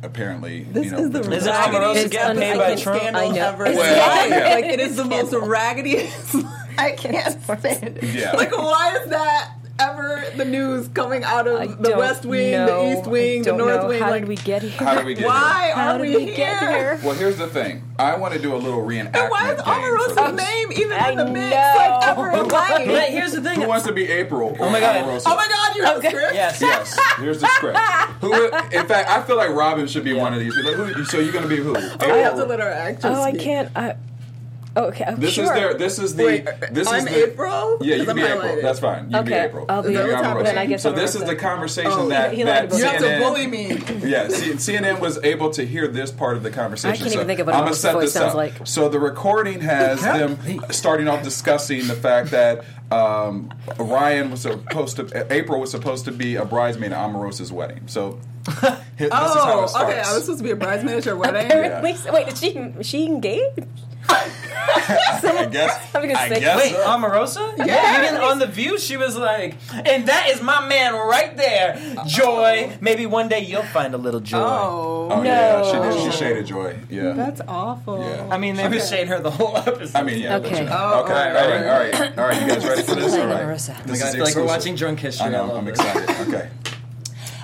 [0.06, 2.82] Apparently, This you know, is the between- Is it Omarosa It's getting paid by unfucking
[2.84, 3.00] Trump?
[3.02, 3.42] scandal I know.
[3.48, 3.64] ever.
[3.66, 4.54] Well, yeah.
[4.56, 6.36] Like it is the most raggediest.
[6.78, 8.04] I can't stand it.
[8.04, 8.32] Yeah.
[8.34, 9.52] Like why is that?
[9.78, 12.90] Ever the news coming out of I the West Wing, know.
[12.90, 13.88] the East Wing, the North know.
[13.90, 14.02] Wing?
[14.02, 14.72] How like, did we get here?
[14.72, 15.76] How did we get why here?
[15.76, 16.98] How are did we, we get here?
[17.04, 17.84] Well, here's the thing.
[18.00, 19.16] I want to do a little reenactment.
[19.18, 21.54] And why is Omarosa's name even I in the mix?
[21.54, 21.74] know.
[21.76, 23.10] Like ever But alive?
[23.10, 23.60] here's the thing.
[23.60, 24.56] Who wants to be April?
[24.62, 25.22] Oh my God.
[25.26, 26.34] Oh my God, you have a script?
[26.34, 26.62] Yes.
[26.62, 27.78] Yes, here's the script.
[28.22, 28.34] Who?
[28.34, 30.56] In fact, I feel like Robinne should be one of these.
[30.56, 30.72] people.
[30.86, 31.76] Who, so you're going to be who?
[31.76, 32.12] April.
[32.14, 33.70] I have to let our actress Oh, I can't.
[33.76, 33.98] I,
[34.76, 35.44] okay, This sure.
[35.46, 35.74] is their.
[35.76, 36.26] This is the.
[36.26, 37.78] Wait, this I'm is the, April?
[37.82, 38.62] Yeah, you can be I'm April.
[38.62, 39.06] That's fine.
[39.06, 39.66] You can be April.
[39.70, 40.24] I'll be You can April.
[40.24, 40.44] Omarosa.
[40.44, 42.86] Then I guess so I'm this is the conversation Oh, that, he that lied You
[42.86, 43.68] have to CNN bully me.
[44.10, 46.94] Yeah, CNN was able to hear this part of the conversation.
[46.94, 48.36] I can't so even think of what I'm gonna Omarosa's set voice this sounds up.
[48.36, 48.54] like.
[48.68, 50.38] So the recording has them
[50.72, 56.12] starting off discussing the fact that um, Ryan was supposed to, April was supposed to
[56.12, 57.82] be a bridesmaid at Omarosa's wedding.
[57.88, 59.26] So hi- this is how
[59.58, 60.00] Oh, it okay.
[60.02, 61.46] I was supposed to be a bridesmaid at your wedding.
[61.48, 63.66] Apparently, wait, is she is she engaged?
[65.38, 65.96] I guess.
[65.96, 66.84] I'm gonna I say- guess Wait, so.
[66.86, 67.58] Omarosa?
[67.66, 68.08] Yeah.
[68.08, 72.72] Even on The View, she was like, and that is my man right there, Joy.
[72.82, 74.38] Maybe one day you'll find a little joy.
[74.40, 75.72] Oh, Oh yeah, No.
[75.94, 76.12] she did.
[76.14, 76.78] She shaded Joy.
[76.90, 77.12] Yeah.
[77.14, 78.00] that's awful.
[78.02, 78.28] Yeah.
[78.32, 79.96] I mean, they've been shading her the whole episode.
[79.98, 80.38] I mean, yeah.
[80.38, 80.68] Okay.
[80.68, 80.72] Oh, okay.
[80.72, 81.34] all All right.
[81.34, 81.94] right.
[81.94, 82.18] All right.
[82.20, 82.42] All right.
[82.42, 83.14] You guys ready for this?
[83.14, 83.38] All right.
[83.46, 83.76] Omarosa.
[83.76, 85.28] Oh my This God, I is like we're watching Drunk History.
[85.28, 85.56] I know.
[85.56, 86.10] I'm excited.
[86.28, 86.50] Okay.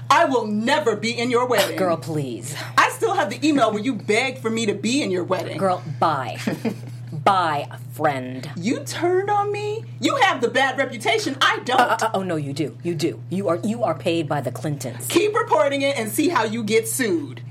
[0.09, 1.77] I will never be in your wedding.
[1.77, 2.53] Girl, please.
[2.77, 5.57] I still have the email where you begged for me to be in your wedding.
[5.57, 6.37] Girl, bye.
[7.23, 8.49] bye, friend.
[8.55, 9.83] You turned on me?
[9.99, 11.37] You have the bad reputation.
[11.41, 11.79] I don't.
[11.79, 12.77] Uh, uh, oh no, you do.
[12.83, 13.21] You do.
[13.29, 15.07] You are you are paid by the Clintons.
[15.07, 17.41] Keep reporting it and see how you get sued.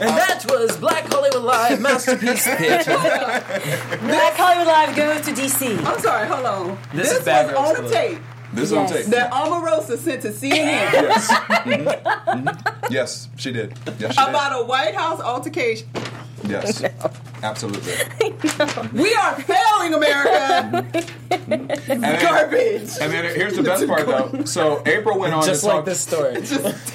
[0.00, 2.92] And that was Black Hollywood Live Masterpiece Theater.
[2.96, 5.84] Black Hollywood Live goes to DC.
[5.84, 6.78] I'm sorry, hold on.
[6.94, 8.18] This This, is bad was on Rose the tape
[8.52, 8.90] This is Yes.
[8.92, 9.06] on tape.
[9.06, 11.28] that Omarosa sent to CNN Yes.
[11.48, 12.02] Mhm.
[12.26, 12.90] Mhm.
[12.90, 13.76] Yes, she did.
[13.98, 15.88] Yes, she about a White House altercation.
[16.42, 16.50] Did.
[16.50, 16.82] Yes.
[17.42, 17.92] Absolutely.
[18.92, 20.86] We are failing America.
[21.30, 22.90] And then, Garbage.
[23.00, 24.44] and then here's the best part, though.
[24.44, 25.84] So April went on Just to like talk.
[25.86, 26.34] this story.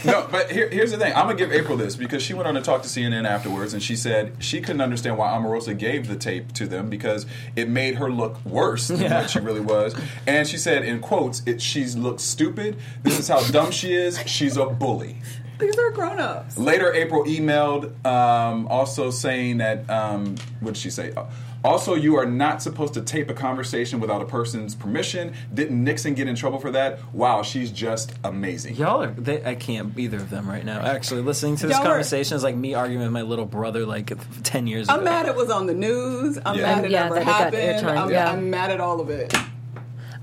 [0.06, 1.14] No, but here, here's the thing.
[1.14, 3.82] I'm gonna give April this because she went on to talk to CNN afterwards, and
[3.82, 7.26] she said she couldn't understand why Omarosa gave the tape to them because
[7.56, 9.96] it made her look worse than what she really was.
[10.28, 12.78] And she said, in quotes, "It she looks stupid.
[13.02, 14.20] This is how dumb she is.
[14.28, 15.18] She's a bully."
[15.60, 16.58] These are grown ups.
[16.58, 21.14] Later, April emailed um, also saying that um, what did she say?
[21.64, 25.34] Also, you are not supposed to tape a conversation without a person's permission.
[25.54, 27.00] Didn't Nixon get in trouble for that?
[27.14, 28.76] Wow, she's just amazing.
[28.76, 30.82] Y'all are, they, I can't, either of them right now.
[30.82, 33.86] Actually, listening to this Y'all are- conversation is like me arguing with my little brother
[33.86, 34.12] like
[34.44, 34.98] 10 years ago.
[34.98, 36.38] I'm mad it was on the news.
[36.46, 36.62] I'm Yeah.
[36.64, 37.98] mad it Yeah, never that it happened.
[37.98, 38.30] I'm, yeah.
[38.32, 39.34] I'm mad at all of it.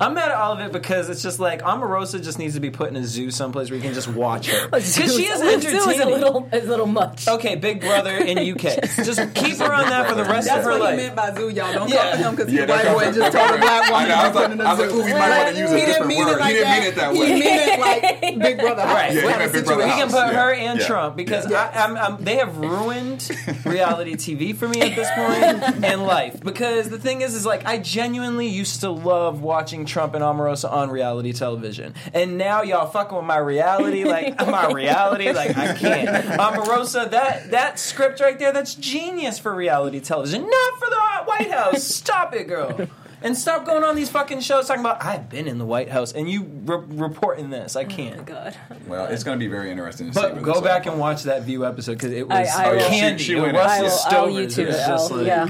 [0.00, 2.70] I'm mad at all of it because it's just like Omarosa just needs to be
[2.70, 5.46] put in a zoo someplace where you can just watch her because she is Zoo
[5.46, 6.00] is entertaining.
[6.00, 7.28] a little, is a little much.
[7.28, 8.60] Okay, Big Brother in UK.
[9.04, 10.98] Just keep her on that for the rest That's of her what life.
[10.98, 11.72] he meant by zoo, y'all.
[11.72, 12.02] Don't Yeah.
[12.02, 13.90] talk to him because Yeah, he's don't white talk boy and just told a black
[13.90, 15.44] I woman know, I was like- put in a I was like, ooh, we might
[15.44, 16.32] wanna use a He didn't different mean word.
[16.32, 17.26] it like He didn't mean it that way.
[17.26, 19.12] He meant like Big Brother Right.
[19.12, 19.84] Yeah, he What meant a Big Brother.
[19.84, 21.70] We can put her and Trump because Yeah.
[21.74, 23.28] I, I'm, I'm, they have ruined
[23.64, 26.40] reality TV for me at this point in life.
[26.42, 30.70] Because the thing is, is like I genuinely used to love watching Trump and Omarosa
[30.70, 35.74] on reality television, and now y'all fucking with my reality, like my reality, like I
[35.74, 36.08] can't.
[36.40, 41.50] Omarosa, that that script right there, that's genius for reality television, not for the White
[41.50, 41.84] House.
[41.84, 42.88] Stop it, girl.
[43.22, 46.12] And stop going on these fucking shows talking about I've been in the White House
[46.12, 47.76] and you re- reporting this.
[47.76, 48.24] I oh can't.
[48.24, 48.56] God.
[48.86, 50.20] Well, it's going to be very interesting to see.
[50.22, 52.72] But where go back all and watch that View episode because it was I- I
[52.72, 53.22] will- oh, candy.
[53.22, 53.66] She- she it went was.
[53.66, 53.90] I the will,
[54.24, 55.48] I'll YouTube It just like, yeah.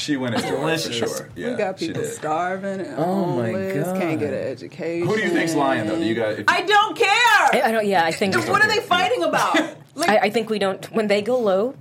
[0.00, 0.96] She went into it for Delicious.
[0.96, 1.28] sure.
[1.36, 4.00] Yeah, We got people starving and Oh my homeless, God.
[4.00, 5.06] can't get an education.
[5.06, 5.96] Who do you think's lying though?
[5.96, 6.42] Do you guys?
[6.48, 7.08] I don't care.
[7.08, 7.86] I, I don't.
[7.86, 8.34] Yeah, I think.
[8.34, 9.76] what are they fighting about?
[9.96, 10.82] Like, I, I think we don't.
[10.92, 11.74] When they go low,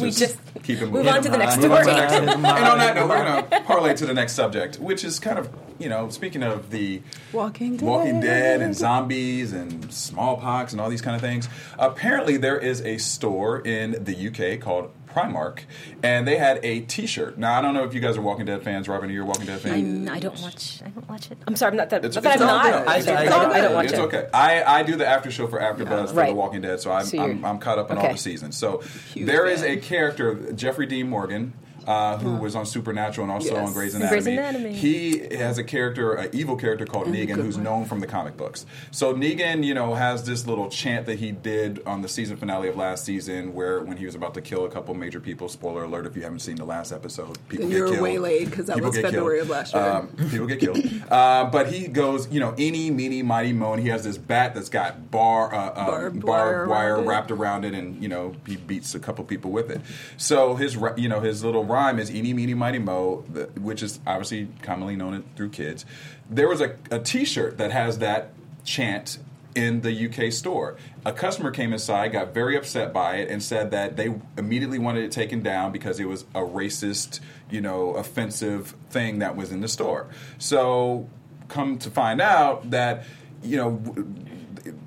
[0.00, 1.08] we just keep it move moving.
[1.12, 1.94] on to the next Move on story.
[1.96, 2.12] the next.
[2.14, 2.42] And on
[2.78, 5.88] that note, we're going to parlay to the next subject, which is kind of, you
[5.88, 7.00] know, speaking of the
[7.32, 7.86] Walking Dead.
[7.86, 11.48] Walking Dead and zombies and smallpox and all these kind of things.
[11.78, 15.60] Apparently, there is a store in the UK called Primark,
[16.02, 17.38] and they had a T-shirt.
[17.38, 18.88] Now, I don't know if you guys are Walking Dead fans.
[18.88, 20.08] Robinne, are you a Walking Dead fan?
[20.08, 20.80] I, I don't watch.
[20.84, 21.38] I don't watch it.
[21.46, 21.70] I'm sorry.
[21.72, 22.04] I'm not that.
[22.04, 22.64] It's, not it's I'm all not.
[22.64, 22.74] good.
[22.88, 23.12] I- I- okay.
[23.14, 24.00] I don't- I don't watch it's it.
[24.00, 24.28] okay.
[24.32, 27.18] I, I do the after show for AfterBuzz for The Walking Dead, so I'm, So
[27.22, 28.56] I'm, I'm caught up in all the seasons.
[28.56, 28.78] So
[29.12, 29.78] Huge there is fan.
[29.78, 31.52] a character, Jeffrey Dean Morgan.
[31.86, 33.66] Uh, who was on Supernatural and also Yes.
[33.68, 34.22] on Grey's Anatomy.
[34.22, 34.72] Grey's Anatomy.
[34.74, 38.64] He has a character, an evil character called Negan, who's known from the comic books.
[38.90, 42.68] So Negan, you know, has this little chant that he did on the season finale
[42.68, 45.48] of last season, where when he was about to kill a couple major people.
[45.48, 48.00] Spoiler alert: if you haven't seen the last episode, people Then get you're killed.
[48.00, 49.50] waylaid, 'cause that People was February killed.
[49.50, 49.82] of last year.
[49.82, 50.78] Um, people get killed.
[51.12, 53.78] Uh, but he goes, you know, any, meeny, mighty, moan.
[53.78, 57.64] He has this bat that's got bar, uh, Barbed barbed wire wire around wrapped around
[57.64, 59.80] it, and you know, he beats a couple people with it.
[60.16, 63.24] So his, you know, his little rhyme is "Eeny, Meeny, Miny, Mo,"
[63.60, 65.84] which is obviously commonly known through kids.
[66.30, 68.32] There was a, a T-shirt that has that
[68.64, 69.18] chant
[69.54, 70.76] in the UK store.
[71.04, 75.04] A customer came inside, got very upset by it, and said that they immediately wanted
[75.04, 77.20] it taken down because it was a racist,
[77.50, 80.06] you know, offensive thing that was in the store.
[80.38, 81.08] So,
[81.48, 83.04] come to find out that,
[83.42, 83.82] you know,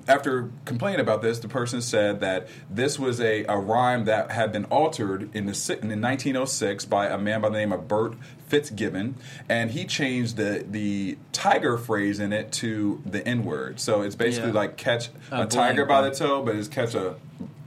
[0.08, 4.52] after complaining about this, the person said that this was a, a rhyme that had
[4.52, 8.14] been altered in the in 1906 by a man by the name of Bert
[8.48, 9.16] Fitzgibbon,
[9.48, 13.80] and he changed the the tiger phrase in it to the N word.
[13.80, 14.56] So it's basically Yeah.
[14.56, 17.16] like catch A a, tiger by the toe, but it's catch a,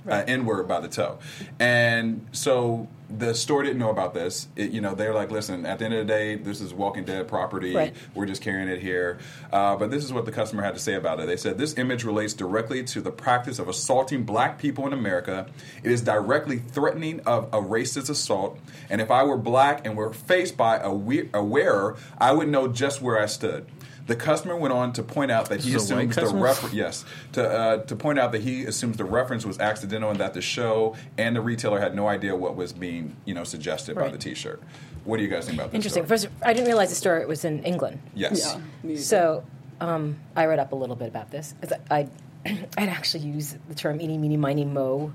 [0.07, 1.19] a N word by the toe.
[1.59, 4.47] And so the store didn't know about this.
[4.55, 7.05] It, you know, they're like, listen, at the end of the day, this is Walking
[7.05, 7.75] Dead property.
[7.75, 7.95] Right.
[8.13, 9.17] We're just carrying it here.
[9.51, 11.25] Uh, but this is what the customer had to say about it.
[11.27, 15.47] They said this image relates directly to the practice of assaulting black people in America.
[15.83, 18.59] It is directly threatening of a racist assault.
[18.89, 22.47] And if I were black and were faced by a, we- a wearer, I would
[22.49, 23.65] know just where I stood.
[24.09, 26.37] The customer went on to point out that he This is a white assumes the
[26.37, 26.73] reference.
[26.75, 30.33] Yes, to uh, to point out that he assumes the reference was accidental and that
[30.33, 34.09] the show and the retailer had no idea what was being you know suggested by
[34.09, 34.61] the T-shirt.
[35.05, 35.75] What do you guys think about this?
[35.75, 36.05] Interesting.
[36.05, 36.17] story?
[36.19, 38.01] First, I didn't realize the store was in England.
[38.13, 38.57] yes.
[38.83, 38.97] Yeah.
[38.97, 39.43] So
[39.79, 41.53] um, I read up a little bit about this.
[41.61, 42.07] 'cause I,
[42.45, 45.13] I'd actually use the term "eeny, meeny, miny, mo"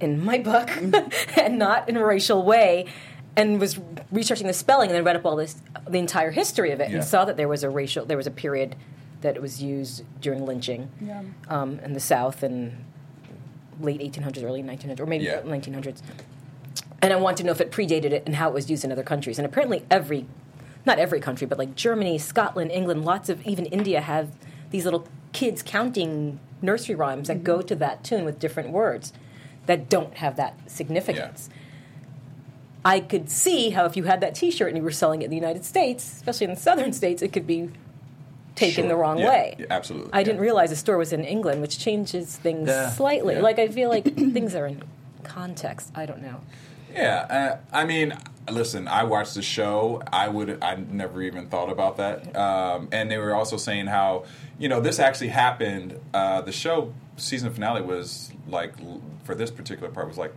[0.00, 0.70] in my book,
[1.36, 2.86] and not in a racial way.
[3.36, 3.78] And was
[4.10, 5.56] researching the spelling, and then read up all this,
[5.86, 6.96] the entire history of it, Yeah.
[6.96, 8.76] and saw that there was a racial, there was a period
[9.20, 11.22] that it was used during lynching Yeah.
[11.48, 12.78] um, in the South in
[13.80, 15.40] late 1800s, early 1900s, or maybe Yeah.
[15.44, 16.00] 1900s.
[17.02, 18.90] And I wanted to know if it predated it and how it was used in
[18.92, 19.38] other countries.
[19.38, 20.26] And apparently, every,
[20.86, 24.30] not every country, but like Germany, Scotland, England, lots of, even India have
[24.70, 29.12] these little kids counting nursery rhymes that go to that tune with different words
[29.66, 31.50] that don't have that significance.
[32.86, 35.30] I could see how if you had that T-shirt and you were selling it in
[35.30, 37.70] the United States, especially in the southern states, it could be
[38.54, 38.88] taken Sure.
[38.88, 39.28] the wrong Yeah.
[39.28, 39.56] way.
[39.58, 40.10] Yeah, absolutely.
[40.12, 42.90] I didn't realize the store was in England, which changes things Yeah.
[42.90, 43.34] slightly.
[43.34, 43.40] Yeah.
[43.40, 44.82] Like I feel like things are in
[45.24, 45.90] context.
[45.94, 46.36] I don't know.
[46.94, 48.14] Yeah, uh, I mean,
[48.50, 50.00] listen, I watched the show.
[50.10, 52.34] I would, I never even thought about that.
[52.34, 54.24] Um, and they were also saying how,
[54.58, 55.98] you know, this actually happened.
[56.14, 58.72] Uh, the show season finale was like
[59.24, 60.32] for this particular part was like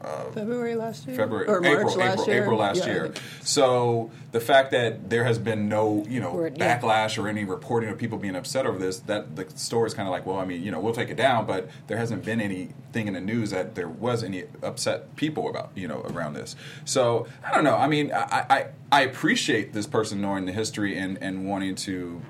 [0.00, 3.14] Um, February last year, February, or March April, last April, year, April last Yeah, year.
[3.42, 6.78] So the fact that there has been no, you know, Word, yeah.
[6.78, 10.06] backlash or any reporting of people being upset over this, that the story is kind
[10.06, 12.40] of like, well, I mean, you know, we'll take it down, but there hasn't been
[12.40, 16.54] anything in the news that there was any upset people about, you know, around this.
[16.84, 17.76] So I don't know.
[17.76, 22.22] I mean, I I, I appreciate this person knowing the history and and wanting to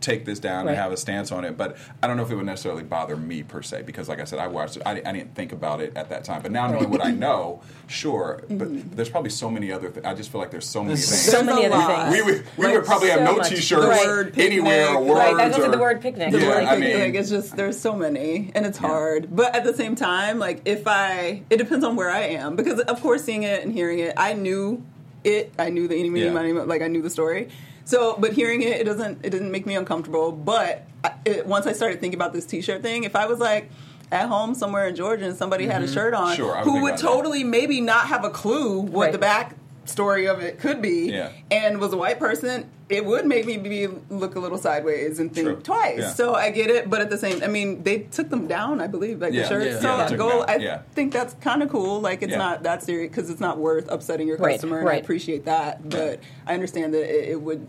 [0.00, 0.72] take this down Right.
[0.72, 1.56] and have a stance on it.
[1.56, 4.24] But I don't know if it would necessarily bother me per se because, like I
[4.24, 4.82] said, I watched it.
[4.84, 6.42] I, I didn't think about it at that time.
[6.42, 8.42] But now knowing what I know, sure.
[8.48, 8.94] But mm-hmm.
[8.94, 9.88] there's probably so many other.
[9.90, 11.22] Th- I just feel like there's so many There's things.
[11.30, 12.12] So many other things.
[12.12, 13.48] we would we Like, would probably have no much.
[13.48, 15.18] T-shirts The word anywhere or words.
[15.20, 16.32] Right, I was gonna or- the word picnic.
[16.32, 19.34] The Yeah, word I picnic, mean, like it's just there's so many and it's hard
[19.34, 22.80] but at the same time like if i it depends on where i am because
[22.80, 24.84] of course seeing it and hearing it i knew
[25.24, 26.30] it i knew the enemy Yeah.
[26.32, 27.48] money like i knew the story
[27.86, 31.66] so but hearing it it doesn't it didn't make me uncomfortable but I, it, once
[31.66, 33.70] i started thinking about this t-shirt thing if i was like
[34.12, 36.36] at home somewhere in georgia and somebody had a shirt on Mm-hmm.
[36.36, 37.06] Sure, would who would about that.
[37.06, 39.12] totally maybe not have a clue what Right.
[39.12, 39.54] the back
[39.86, 41.30] story of it could be Yeah.
[41.50, 45.34] and was a white person it would make me be look a little sideways and
[45.34, 45.56] think True.
[45.56, 46.10] twice Yeah.
[46.12, 48.86] so I get it, but at the same, I mean, they took them down, I
[48.86, 49.42] believe, like Yeah.
[49.42, 49.82] the shirts.
[49.82, 50.06] Yeah.
[50.06, 50.40] So Yeah, go.
[50.42, 50.56] I.
[50.56, 50.78] Yeah.
[50.94, 52.00] think that's kind of cool.
[52.00, 52.38] Like it's Yeah.
[52.38, 55.88] not that serious because it's not worth upsetting your Right, customer, and I appreciate that.
[55.88, 57.68] But I understand that it, it would.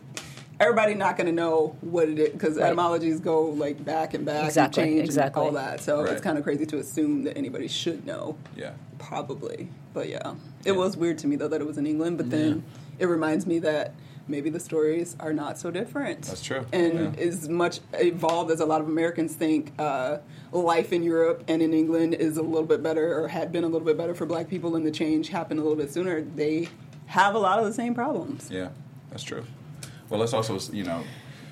[0.59, 2.65] Everybody not going to know what it is because Right.
[2.67, 5.47] etymologies go like back and back Exactly, and change exactly.
[5.47, 5.81] and all that.
[5.81, 6.11] So Right.
[6.13, 8.37] it's kind of crazy to assume that anybody should know.
[8.55, 8.71] Yeah.
[8.99, 10.33] Probably, but yeah, Yeah.
[10.65, 12.17] it was weird to me though that it was in England.
[12.17, 12.63] But then
[12.99, 13.93] it reminds me that
[14.27, 16.23] maybe the stories are not so different.
[16.23, 16.65] That's true.
[16.71, 17.23] and Yeah.
[17.23, 19.71] as much evolved as a lot of Americans think.
[19.79, 20.17] Uh,
[20.51, 23.67] life in Europe and in England is a little bit better, or had been a
[23.67, 26.21] little bit better for Black people, and the change happened a little bit sooner.
[26.21, 26.69] They
[27.07, 28.49] have a lot of the same problems.
[28.49, 28.69] Yeah,
[29.09, 29.43] that's true.
[30.09, 31.03] Well, let's also, you know,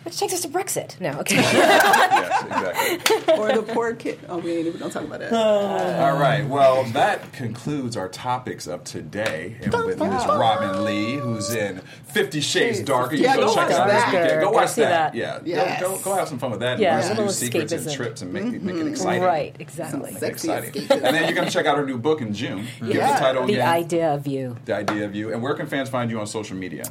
[0.06, 1.00] Which takes us to Brexit.
[1.02, 1.36] No, okay.
[1.42, 3.34] yes, exactly.
[3.34, 4.20] or the poor kid.
[4.30, 5.34] Oh, we ain't even gonna talk about that.
[5.34, 6.06] Uh.
[6.06, 6.46] All right.
[6.48, 9.58] Well, that concludes our topics of today.
[9.62, 10.26] And with Ms.
[10.28, 13.16] Robinne Lee, who's in Fifty Shades Darker.
[13.16, 14.22] You Yeah, can go go check it watch out this that.
[14.24, 14.42] weekend.
[14.42, 15.14] Go watch see that.
[15.14, 15.16] that.
[15.16, 15.40] Yeah.
[15.44, 15.82] Yes.
[15.82, 16.78] Go, go, go have some fun with that.
[16.78, 18.88] Yeah, Learn a some little new secrets and trips and make, it make it mm-hmm.
[18.90, 19.24] exciting.
[19.24, 20.12] right, exactly.
[20.12, 20.92] Make Sexy exciting.
[20.92, 22.68] And then you're going to check out her new book in June.
[22.80, 23.14] Give Yeah.
[23.14, 23.68] the title The again.
[23.68, 24.56] idea of you.
[24.66, 25.34] The idea of you.
[25.34, 26.84] And where can fans find you on social media?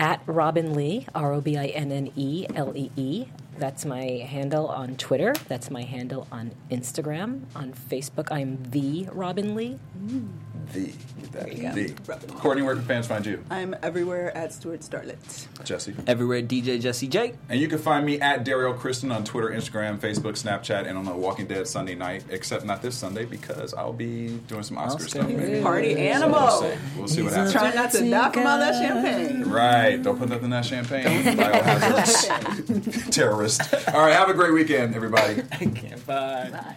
[0.00, 3.26] At Robinne Lee, R O B I N N E L E E.
[3.58, 5.34] That's my handle on Twitter.
[5.46, 7.42] That's my handle on Instagram.
[7.54, 9.78] On Facebook, I'm the Robinne Lee.
[10.02, 10.28] Mm.
[10.72, 10.92] The.
[11.32, 11.72] That, you go.
[11.72, 12.26] the.
[12.34, 13.42] Courtney, where can fans find you?
[13.50, 15.16] I'm everywhere at Stuart Starlet.
[15.64, 15.94] Jesse.
[16.06, 17.34] Everywhere, DJ Jesse J.
[17.48, 21.04] And you can find me at Daryl Kristen on Twitter, Instagram, Facebook, Snapchat, and on
[21.04, 25.04] the Walking Dead Sunday night, except not this Sunday because I'll be doing some Oscar,
[25.04, 25.08] Oscar.
[25.20, 25.28] stuff.
[25.28, 25.62] Maybe.
[25.62, 26.40] Party So animal.
[26.40, 26.78] we'll see.
[26.98, 27.52] We'll see what happens.
[27.52, 29.42] Trying not to die from all that champagne.
[29.44, 30.02] Right.
[30.02, 31.36] Don't put nothing in that champagne.
[33.10, 33.62] Terrorist.
[33.94, 34.12] All right.
[34.14, 35.42] Have a great weekend, everybody.
[36.06, 36.76] Bye.